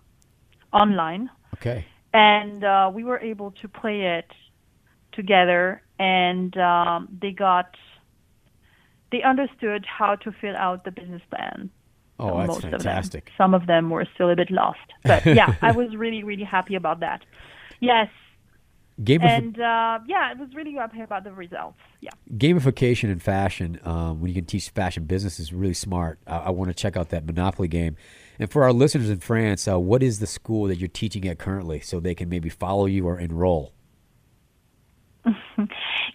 [0.74, 1.86] online, okay.
[2.14, 4.30] and uh, we were able to play it
[5.16, 7.76] together, and um, they got
[9.12, 11.70] they understood how to fill out the business plan
[12.20, 13.28] Oh, that's most fantastic.
[13.28, 13.34] Of.
[13.38, 16.76] Some of them were still a bit lost, but yeah, I was really, really happy
[16.76, 17.24] about that.
[17.82, 18.08] Yes,
[19.02, 21.80] Gamif- and uh, yeah, I was really happy about the results.
[22.00, 22.12] Yeah.
[22.34, 26.20] gamification in fashion, um, when you can teach fashion business, is really smart.
[26.26, 27.98] I, I want to check out that Monopoly game.
[28.40, 31.38] And for our listeners in France, uh, what is the school that you're teaching at
[31.38, 33.74] currently, so they can maybe follow you or enroll?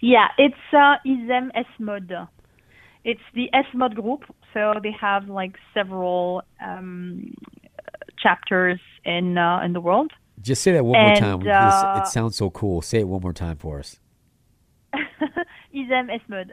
[0.01, 2.11] Yeah, it's uh, ISEM S Mode.
[3.03, 7.33] It's the ESMOD group, so they have like several um,
[8.21, 10.11] chapters in uh, in the world.
[10.41, 11.39] Just say that one more And, time.
[11.39, 12.81] This- uh, it sounds so cool.
[12.81, 13.99] Say it one more time for us.
[15.75, 16.51] ISEM ESMOD.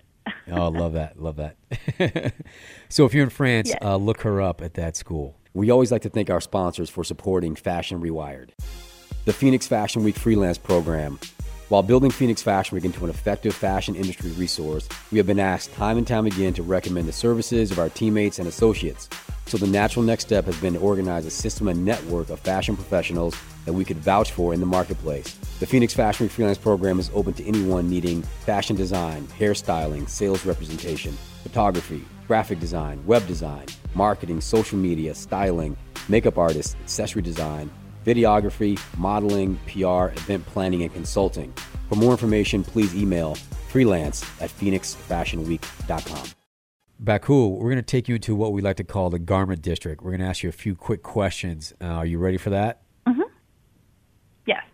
[0.50, 1.18] Oh, love that.
[1.20, 2.34] Love that.
[2.88, 3.78] so if you're in France, Yes.
[3.82, 5.36] uh, look her up at that school.
[5.54, 8.50] We always like to thank our sponsors for supporting Fashion Rewired.
[9.24, 11.18] The Phoenix Fashion Week freelance program.
[11.68, 15.74] While building Phoenix Fashion Week into an effective fashion industry resource, we have been asked
[15.74, 19.06] time and time again to recommend the services of our teammates and associates.
[19.44, 22.74] So the natural next step has been to organize a system and network of fashion
[22.74, 25.34] professionals that we could vouch for in the marketplace.
[25.60, 30.46] The Phoenix Fashion Week freelance program is open to anyone needing fashion design, hairstyling, sales
[30.46, 35.76] representation, photography, graphic design, web design, marketing, social media, styling,
[36.08, 37.70] makeup artists, accessory design,
[38.04, 41.52] videography, modeling, PR, event planning, and consulting.
[41.88, 46.28] For more information, please email freelance at phoenixfashionweek.com.
[47.00, 50.02] Baku, we're going to take you into what we like to call the garment district.
[50.02, 51.72] We're going to ask you a few quick questions.
[51.80, 52.82] Uh, are you ready for that?
[53.06, 53.22] Mm-hmm.
[54.46, 54.64] Yes.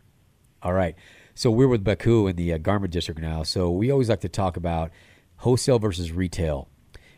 [0.62, 0.94] All right.
[1.34, 3.42] So we're with Baku in the uh, garment district now.
[3.42, 4.90] So we always like to talk about
[5.38, 6.68] wholesale versus retail.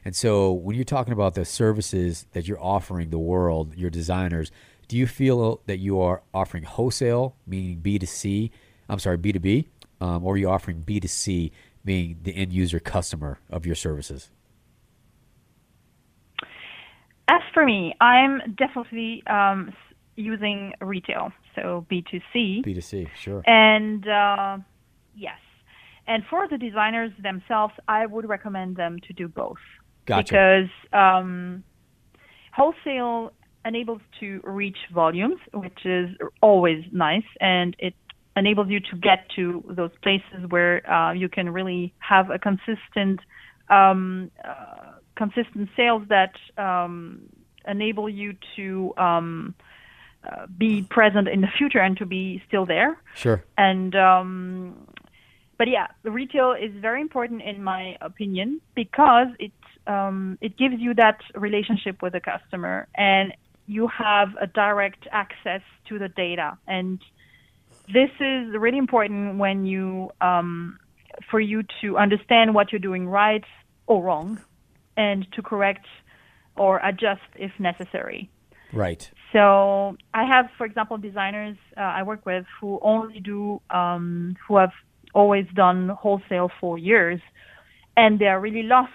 [0.05, 4.51] And so when you're talking about the services that you're offering the world, your designers,
[4.89, 8.51] do you feel that you are offering wholesale, meaning B2C,
[8.89, 9.67] I'm sorry, B2B,
[10.01, 11.51] um, or are you offering B2C,
[11.85, 14.31] meaning the end user customer of your services?
[17.29, 19.73] As for me, I'm definitely um,
[20.15, 22.65] using retail, so B2C.
[22.65, 23.43] B2C, sure.
[23.47, 24.59] And uh,
[25.17, 25.39] yes.
[26.07, 29.57] And for the designers themselves, I would recommend them to do both.
[30.05, 30.23] Gotcha.
[30.23, 31.65] Because um,
[32.55, 33.33] wholesale
[33.67, 36.11] enables to reach volumes, which is
[36.41, 37.95] always nice, and it
[38.37, 43.21] enables you to get to those places where uh, you can really have a consistent,
[43.71, 47.23] um, uh, consistent sales that um,
[47.67, 49.55] enable you to um,
[50.25, 53.01] uh, be present in the future and to be still there.
[53.15, 53.43] Sure.
[53.57, 54.87] And um,
[55.59, 59.53] but yeah, the retail is very important in my opinion because it
[59.87, 63.33] um, it gives you that relationship with the customer and
[63.67, 67.01] you have a direct access to the data and
[67.89, 70.79] this is really important when you um,
[71.31, 73.45] for you to understand what you're doing right
[73.87, 74.39] or wrong
[74.97, 75.87] and to correct
[76.57, 78.31] or adjust if necessary
[78.73, 79.11] Right.
[79.33, 84.57] so I have, for example, designers uh, I work with who only do, um, who
[84.57, 84.73] have
[85.15, 87.21] always done wholesale for years,
[87.97, 88.91] and they are really lost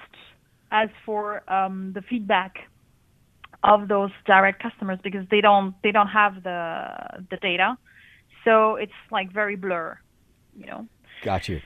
[0.72, 2.56] as for um, the feedback
[3.64, 7.78] of those direct customers because they don't they don't have the the data,
[8.44, 9.98] so it's like very blur,
[10.56, 10.88] you know.
[11.22, 11.62] Got you.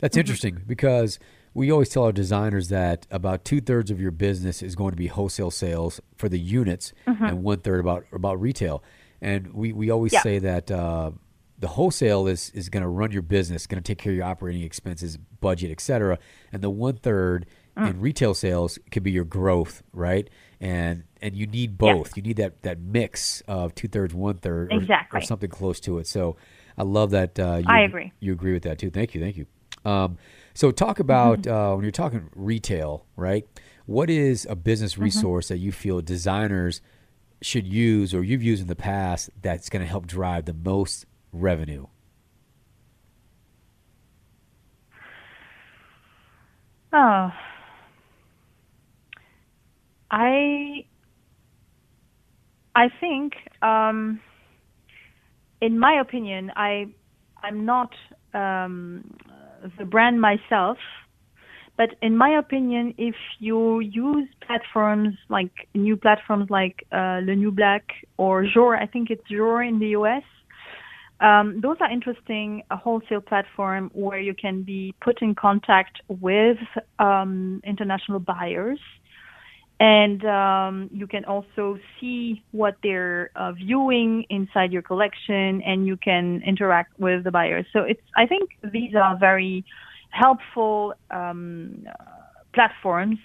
[0.00, 1.18] That's interesting because
[1.54, 4.96] we always tell our designers that about two thirds of your business is going to
[4.96, 8.82] be wholesale sales for the units, and one third about about retail.
[9.20, 10.22] And we, we always Yeah.
[10.22, 11.10] say that uh,
[11.58, 14.26] the wholesale is is going to run your business, going to take care of your
[14.26, 16.18] operating expenses, budget, et cetera,
[16.52, 17.46] and the one third
[17.86, 20.28] in retail sales could be your growth, right?
[20.60, 22.16] And and you need both.
[22.16, 25.98] You need that that mix of two thirds, one third, or, or something close to
[25.98, 26.06] it.
[26.06, 26.36] So
[26.76, 27.38] I love that.
[27.38, 28.12] Uh, you, I agree.
[28.20, 28.90] You agree with that too.
[28.90, 29.20] Thank you.
[29.20, 29.46] Thank you.
[29.84, 30.18] Um,
[30.54, 33.46] so talk about uh, when you're talking retail, right?
[33.86, 36.80] What is a business resource that you feel designers
[37.40, 41.06] should use or you've used in the past that's going to help drive the most
[41.32, 41.86] revenue?
[46.92, 47.30] Oh,
[50.10, 50.84] I
[52.74, 54.20] I think, um,
[55.60, 56.86] in my opinion, I
[57.42, 57.92] I'm not
[58.34, 59.18] um,
[59.78, 60.78] the brand myself,
[61.76, 67.50] but in my opinion, if you use platforms like new platforms like uh, Le New
[67.50, 67.84] Black
[68.16, 70.22] or JOOR, I think it's JOOR in the US.
[71.20, 76.58] Um, those are interesting a wholesale platform where you can be put in contact with
[77.00, 78.78] um, international buyers
[79.80, 85.96] and um, you can also see what they're uh, viewing inside your collection and you
[85.96, 89.64] can interact with the buyers so it's i think these are very
[90.10, 92.04] helpful um, uh,
[92.52, 93.18] platforms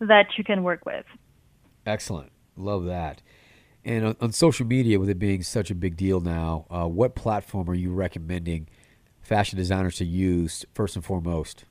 [0.00, 1.06] that you can work with
[1.86, 2.32] Excellent.
[2.56, 3.22] Love that.
[3.84, 7.14] And on, on social media, with it being such a big deal now, uh, what
[7.14, 8.68] platform are you recommending
[9.20, 11.64] fashion designers to use first and foremost?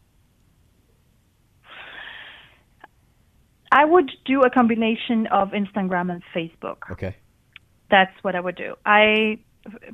[3.82, 7.13] I would do a combination of instagram and facebook Okay.
[7.89, 8.71] that's what I would do.
[8.86, 9.38] I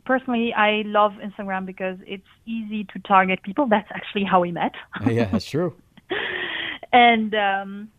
[0.05, 3.65] personally I love Instagram because it's easy to target people.
[3.67, 4.73] That's actually how we met.
[5.07, 5.71] yeah, that's true.
[6.93, 7.89] and um,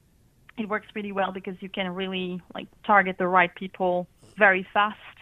[0.59, 4.07] it works really well because you can really like target the right people
[4.37, 5.17] very fast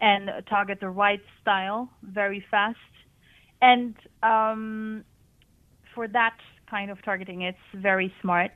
[0.00, 2.78] and target the right style very fast.
[3.62, 5.04] And um,
[5.94, 6.36] for that
[6.68, 8.52] kind of targeting, it's very smart.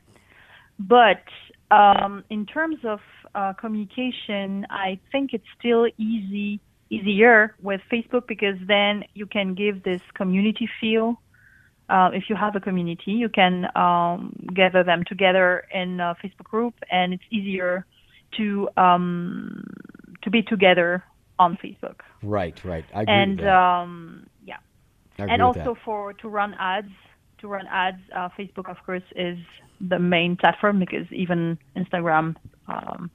[0.79, 1.23] But
[1.71, 3.01] um, in terms of
[3.35, 6.61] uh, communication, I think it's still easy
[6.91, 11.21] easier with Facebook because then you can give this community feel.
[11.89, 16.45] Uh, if you have a community, you can um, gather them together in a Facebook
[16.45, 17.85] group, and it's easier
[18.37, 19.65] to um,
[20.23, 21.05] to be together
[21.39, 22.01] on Facebook.
[22.23, 22.85] Right, right.
[22.95, 24.57] I agree And um, yeah,
[25.19, 25.85] and also that.
[25.85, 26.93] for to run ads,
[27.39, 29.39] to run ads, uh, Facebook of course is
[29.81, 32.37] the main platform because even Instagram
[32.69, 33.11] um,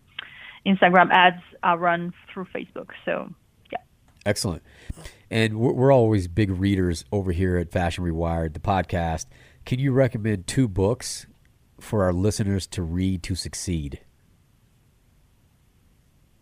[0.66, 2.90] Instagram ads are run through Facebook.
[3.06, 3.30] So
[3.72, 3.80] yeah.
[4.26, 4.64] Excellent.
[5.32, 9.26] And we're, we're always big readers over here at Fashion Rewired, the podcast.
[9.66, 11.28] Can you recommend two books
[11.80, 14.02] for our listeners to read to succeed?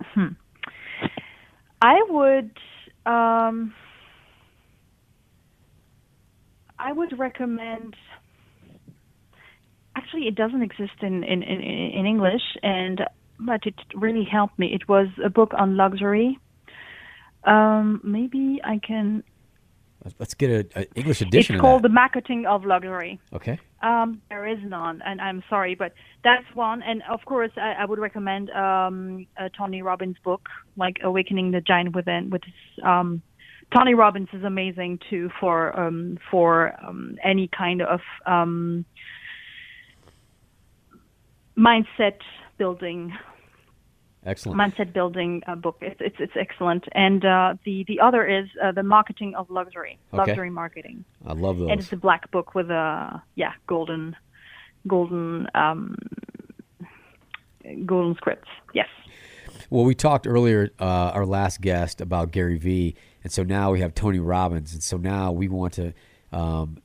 [0.02, 0.34] Hmm.
[1.82, 2.52] I would.
[3.06, 3.74] Um,
[6.80, 7.96] I would recommend.
[9.98, 11.60] Actually, it doesn't exist in, in, in,
[12.00, 12.98] in English, and
[13.40, 14.68] but it really helped me.
[14.74, 16.40] It was a book on luxury.
[17.44, 19.24] Um, maybe I can.
[20.20, 21.56] Let's get an English edition.
[21.56, 21.82] It's called.
[21.82, 23.20] The Marketing of Luxury.
[23.34, 23.60] Okay.
[23.82, 25.94] Um, there is none, and I'm sorry, but
[26.24, 26.82] that's one.
[26.84, 31.62] And of course, I, I would recommend um, uh, Tony Robbins' book, like Awakening the
[31.62, 33.22] Giant Within, which is um,
[33.76, 38.86] Tony Robbins is amazing too for um, for um, any kind of um,
[41.58, 42.20] mindset
[42.58, 43.14] building.
[44.26, 44.60] Excellent.
[44.60, 45.78] Mindset building uh, book.
[45.82, 46.86] It's, it's it's excellent.
[46.94, 50.18] And uh, the the other is uh, the marketing of luxury, Okay.
[50.18, 51.06] luxury marketing.
[51.26, 51.70] I love those.
[51.70, 54.16] And it's a black book with a yeah golden
[54.88, 55.96] golden um,
[57.86, 58.50] golden scripts.
[58.74, 58.88] Yes.
[59.70, 63.82] Well, we talked earlier, uh, our last guest, about Gary Vee, and so now we
[63.82, 65.94] have Tony Robbins, and so now we want to
[66.32, 66.78] um,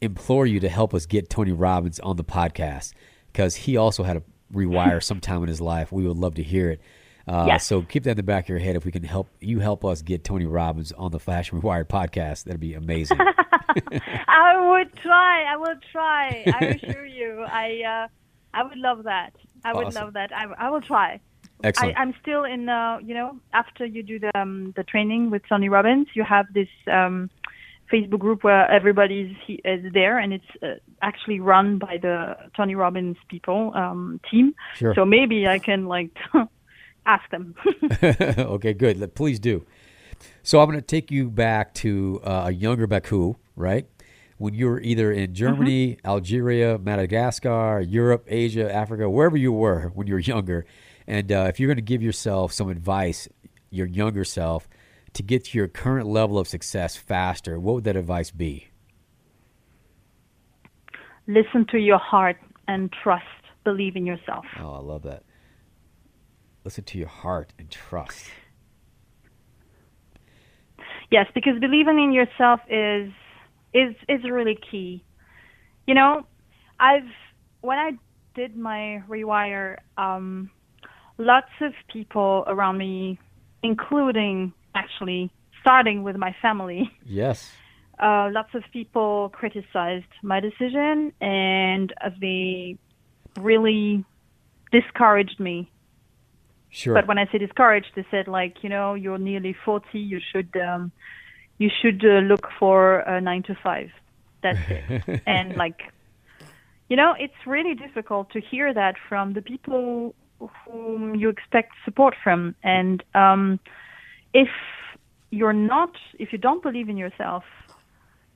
[0.00, 2.92] implore you to help us get Tony Robbins on the podcast
[3.32, 4.22] because he also had a
[4.52, 5.92] rewire sometime in his life.
[5.92, 6.80] We would love to hear it.
[7.28, 7.66] Uh, Yes.
[7.66, 8.74] So keep that in the back of your head.
[8.76, 12.44] If we can help you help us get Tony Robbins on the Fashion Rewired podcast,
[12.44, 13.18] that'd be amazing.
[14.28, 15.44] I would try.
[15.44, 16.44] I will try.
[16.46, 17.44] I assure you.
[17.48, 18.08] I uh,
[18.54, 19.32] I would love that.
[19.64, 20.04] I would Awesome.
[20.06, 20.30] love that.
[20.34, 21.20] I, I will try.
[21.62, 21.96] Excellent.
[21.96, 22.68] I, I'm still in.
[22.68, 26.46] Uh, you know, after you do the um, the training with Tony Robbins, you have
[26.54, 27.30] this um,
[27.92, 32.74] Facebook group where everybody he, is there, and it's uh, actually run by the Tony
[32.74, 34.54] Robbins people um, team.
[34.76, 34.94] Sure.
[34.94, 36.10] So maybe I can like
[37.06, 37.54] ask them.
[38.02, 39.14] okay, good.
[39.14, 39.66] Please do.
[40.42, 43.86] So I'm going to take you back to uh, a younger Baku, right?
[44.38, 50.06] When you were either in Germany, Algeria, Madagascar, Europe, Asia, Africa, wherever you were when
[50.06, 50.64] you were younger.
[51.06, 53.28] And uh, if you're going to give yourself some advice,
[53.70, 54.68] your younger self,
[55.14, 58.68] to get to your current level of success faster, what would that advice be?
[61.26, 62.36] Listen to your heart
[62.66, 63.24] and trust.
[63.64, 64.44] Believe in yourself.
[64.58, 65.22] Oh, I love that.
[66.64, 68.26] Listen to your heart and trust.
[71.10, 73.10] Yes, because believing in yourself is
[73.74, 75.04] is is really key.
[75.86, 76.26] You know,
[76.78, 77.08] I've
[77.60, 77.92] when I
[78.34, 80.50] did my rewire, um,
[81.18, 83.18] lots of people around me,
[83.62, 87.52] including actually starting with my family, Yes.
[88.02, 92.78] uh, lots of people criticized my decision and they
[93.38, 94.04] really
[94.72, 95.70] discouraged me
[96.70, 96.94] Sure.
[96.94, 100.50] but when I say discouraged, they said like, you know, you're nearly 40, you should
[100.56, 100.92] um,
[101.58, 103.90] you should uh, look for a nine to five.
[104.42, 105.20] That's it.
[105.26, 105.80] and like,
[106.88, 110.14] you know, it's really difficult to hear that from the people
[110.64, 112.54] whom you expect support from.
[112.62, 113.58] And um,
[114.32, 114.48] if
[115.30, 117.44] you're not, if you don't believe in yourself,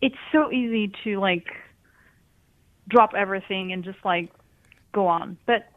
[0.01, 1.47] it's so easy to like
[2.89, 4.31] drop everything and just like
[4.93, 5.37] go on.
[5.47, 5.69] But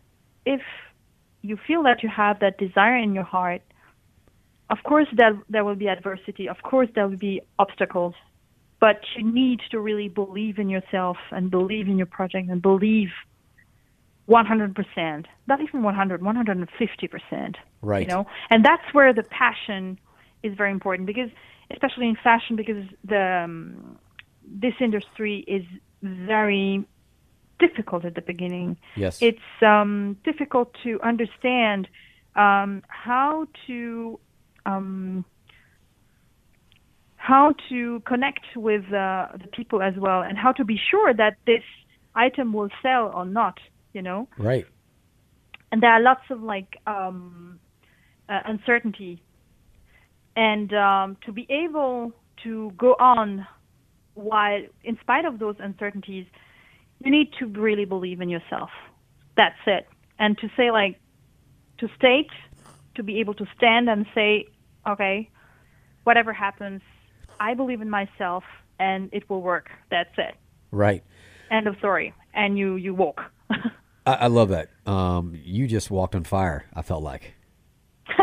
[0.46, 0.62] if
[1.42, 3.62] you feel that you have that desire in your heart,
[4.70, 6.50] of course that there will be adversity.
[6.50, 8.16] Of course there will be obstacles,
[8.80, 13.10] but you need to really believe in yourself and believe in your project and believe
[14.28, 17.56] 100%, not even 100, 150%.
[17.82, 18.02] Right.
[18.02, 20.00] You know, and that's where the passion
[20.48, 21.30] is very important because,
[21.72, 24.00] especially in fashion, because the um,
[24.46, 25.64] this industry is
[26.02, 26.86] very
[27.60, 29.20] difficult at the beginning yes.
[29.20, 31.88] it's um, difficult to understand
[32.36, 34.20] um, how to
[34.66, 35.26] um,
[37.16, 41.36] how to connect with uh, the people as well, and how to be sure that
[41.46, 41.64] this
[42.16, 43.60] item will sell or not.
[43.94, 44.66] You know, right.
[45.72, 47.60] and there are lots of like um,
[48.30, 49.24] uh, uncertainty,
[50.38, 52.14] and um, to be able
[52.44, 53.46] to go on
[54.14, 56.28] while, in spite of those uncertainties,
[57.04, 58.70] you need to really believe in yourself.
[59.36, 59.88] That's it.
[60.20, 61.00] And to say like
[61.80, 62.30] to state,
[62.96, 64.46] to be able to stand and say,
[64.88, 65.30] okay,
[66.04, 66.82] whatever happens,
[67.40, 68.44] I believe in myself
[68.80, 69.70] and it will work.
[69.90, 70.36] That's it.
[70.70, 71.04] Right.
[71.50, 72.14] End of story.
[72.36, 73.22] And you you walk.
[74.06, 74.70] I, I love that.
[74.86, 76.66] Um, you just walked on fire.
[76.76, 77.34] I felt like.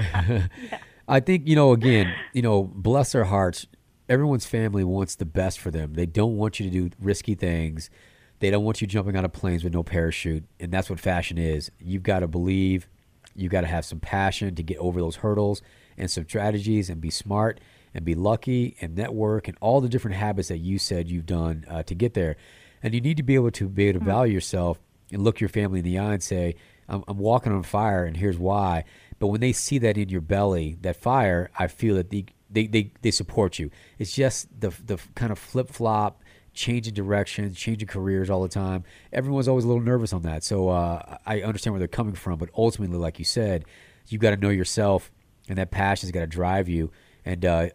[1.10, 1.72] I think you know.
[1.72, 3.66] Again, you know, bless their hearts.
[4.08, 5.94] Everyone's family wants the best for them.
[5.94, 7.90] They don't want you to do risky things.
[8.38, 11.36] They don't want you jumping out of planes with no parachute, and that's what fashion
[11.36, 11.70] is.
[11.78, 12.88] You've got to believe,
[13.34, 15.62] you've got to have some passion to get over those hurdles
[15.98, 17.60] and some strategies and be smart
[17.92, 21.64] and be lucky and network and all the different habits that you said you've done
[21.68, 22.36] uh, to get there.
[22.82, 24.80] And you need to be able to be able to value yourself
[25.12, 26.54] and look your family in the eye and say,
[26.88, 28.84] I'm, I'm walking on fire and here's why.
[29.20, 32.66] But when they see that in your belly, that fire, I feel that they, they,
[32.66, 33.70] they, they support you.
[33.98, 36.22] It's just the, the kind of flip flop,
[36.54, 38.82] changing directions, changing careers all the time.
[39.12, 40.42] Everyone's always a little nervous on that.
[40.42, 42.38] So uh, I understand where they're coming from.
[42.38, 43.66] But ultimately, like you said,
[44.08, 45.12] you've got to know yourself
[45.48, 46.90] and that passion's got to drive you.
[47.22, 47.68] And uh,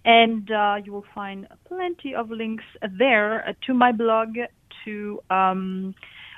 [0.04, 2.64] and uh, you will find plenty of links
[2.98, 4.36] there uh, to my blog,
[4.84, 5.94] to um,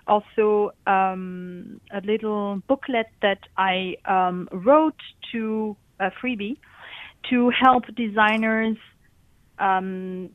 [0.06, 5.00] also um, a little booklet that I um, wrote
[5.32, 6.58] to a freebie
[7.30, 8.76] to help designers
[9.58, 10.30] um,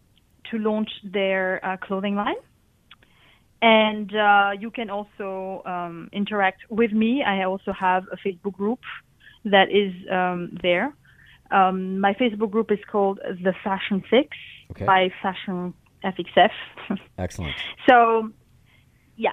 [0.51, 2.35] to launch their uh, clothing line.
[3.61, 7.23] And uh, you can also um, interact with me.
[7.23, 8.79] I also have a Facebook group
[9.43, 10.93] that is um, there
[11.51, 14.37] um, my Facebook group is called The Fashion Fix
[14.71, 14.85] okay.
[14.85, 16.51] by Fashion FXF.
[17.17, 17.55] excellent.
[17.87, 18.31] So,
[19.15, 19.31] yeah.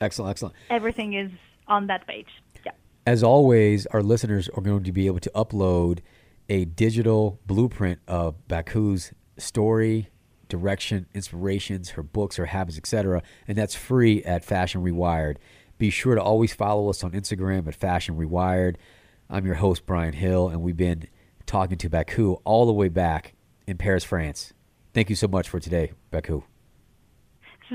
[0.00, 0.54] Excellent, excellent.
[0.70, 1.30] Everything is
[1.66, 2.28] on that page.
[2.64, 2.72] Yeah.
[3.06, 6.00] As always, our listeners are going to be able to upload
[6.48, 10.08] a digital blueprint of Baku's story,
[10.48, 15.36] direction, inspirations, her books, her habits, etc., and that's free at Fashion Rewired.
[15.76, 18.76] Be sure to always follow us on Instagram at Fashion Rewired.
[19.30, 21.06] I'm your host Brian Hill, and we've been
[21.46, 23.34] talking to Baku all the way back
[23.66, 24.52] in Paris, France.
[24.94, 26.42] Thank you so much for today, Baku.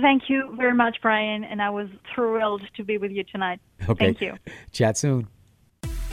[0.02, 3.60] Thank you very much, Brian, and I was thrilled to be with you tonight.
[3.88, 4.06] Okay.
[4.06, 4.34] Thank you.
[4.72, 5.28] Chat soon.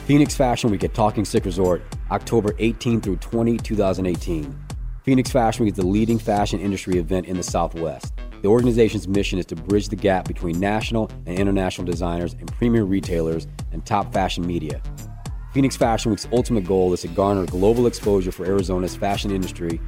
[0.05, 4.59] Phoenix Fashion Week at Talking Stick Resort, October 18 through 20, 2018.
[5.05, 8.13] Phoenix Fashion Week is the leading fashion industry event in the Southwest.
[8.43, 12.85] The organization's mission is to bridge the gap between national and international designers and premier
[12.85, 14.83] retailers and top fashion media.
[15.53, 19.81] Phoenix Fashion Week's ultimate goal is to garner global exposure for Arizona's fashion industry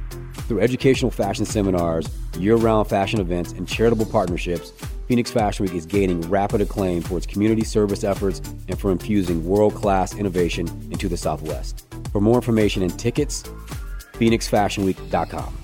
[0.47, 2.07] through educational fashion seminars,
[2.37, 4.73] year round fashion events, and charitable partnerships.
[5.07, 9.45] Phoenix Fashion Week is gaining rapid acclaim for its community service efforts and for infusing
[9.45, 11.85] world class innovation into the Southwest.
[12.11, 13.43] For more information and tickets,
[14.13, 15.57] PhoenixFashionWeek.com.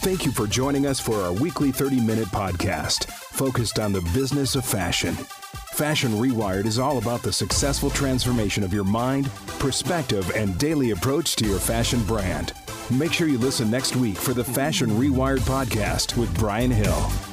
[0.00, 4.56] Thank you for joining us for our weekly 30 minute podcast focused on the business
[4.56, 5.14] of fashion.
[5.74, 9.30] Fashion Rewired is all about the successful transformation of your mind,
[9.60, 12.52] perspective, and daily approach to your fashion brand.
[12.90, 17.27] Make sure you listen next week for the Fashion Rewired podcast with Brian Hill.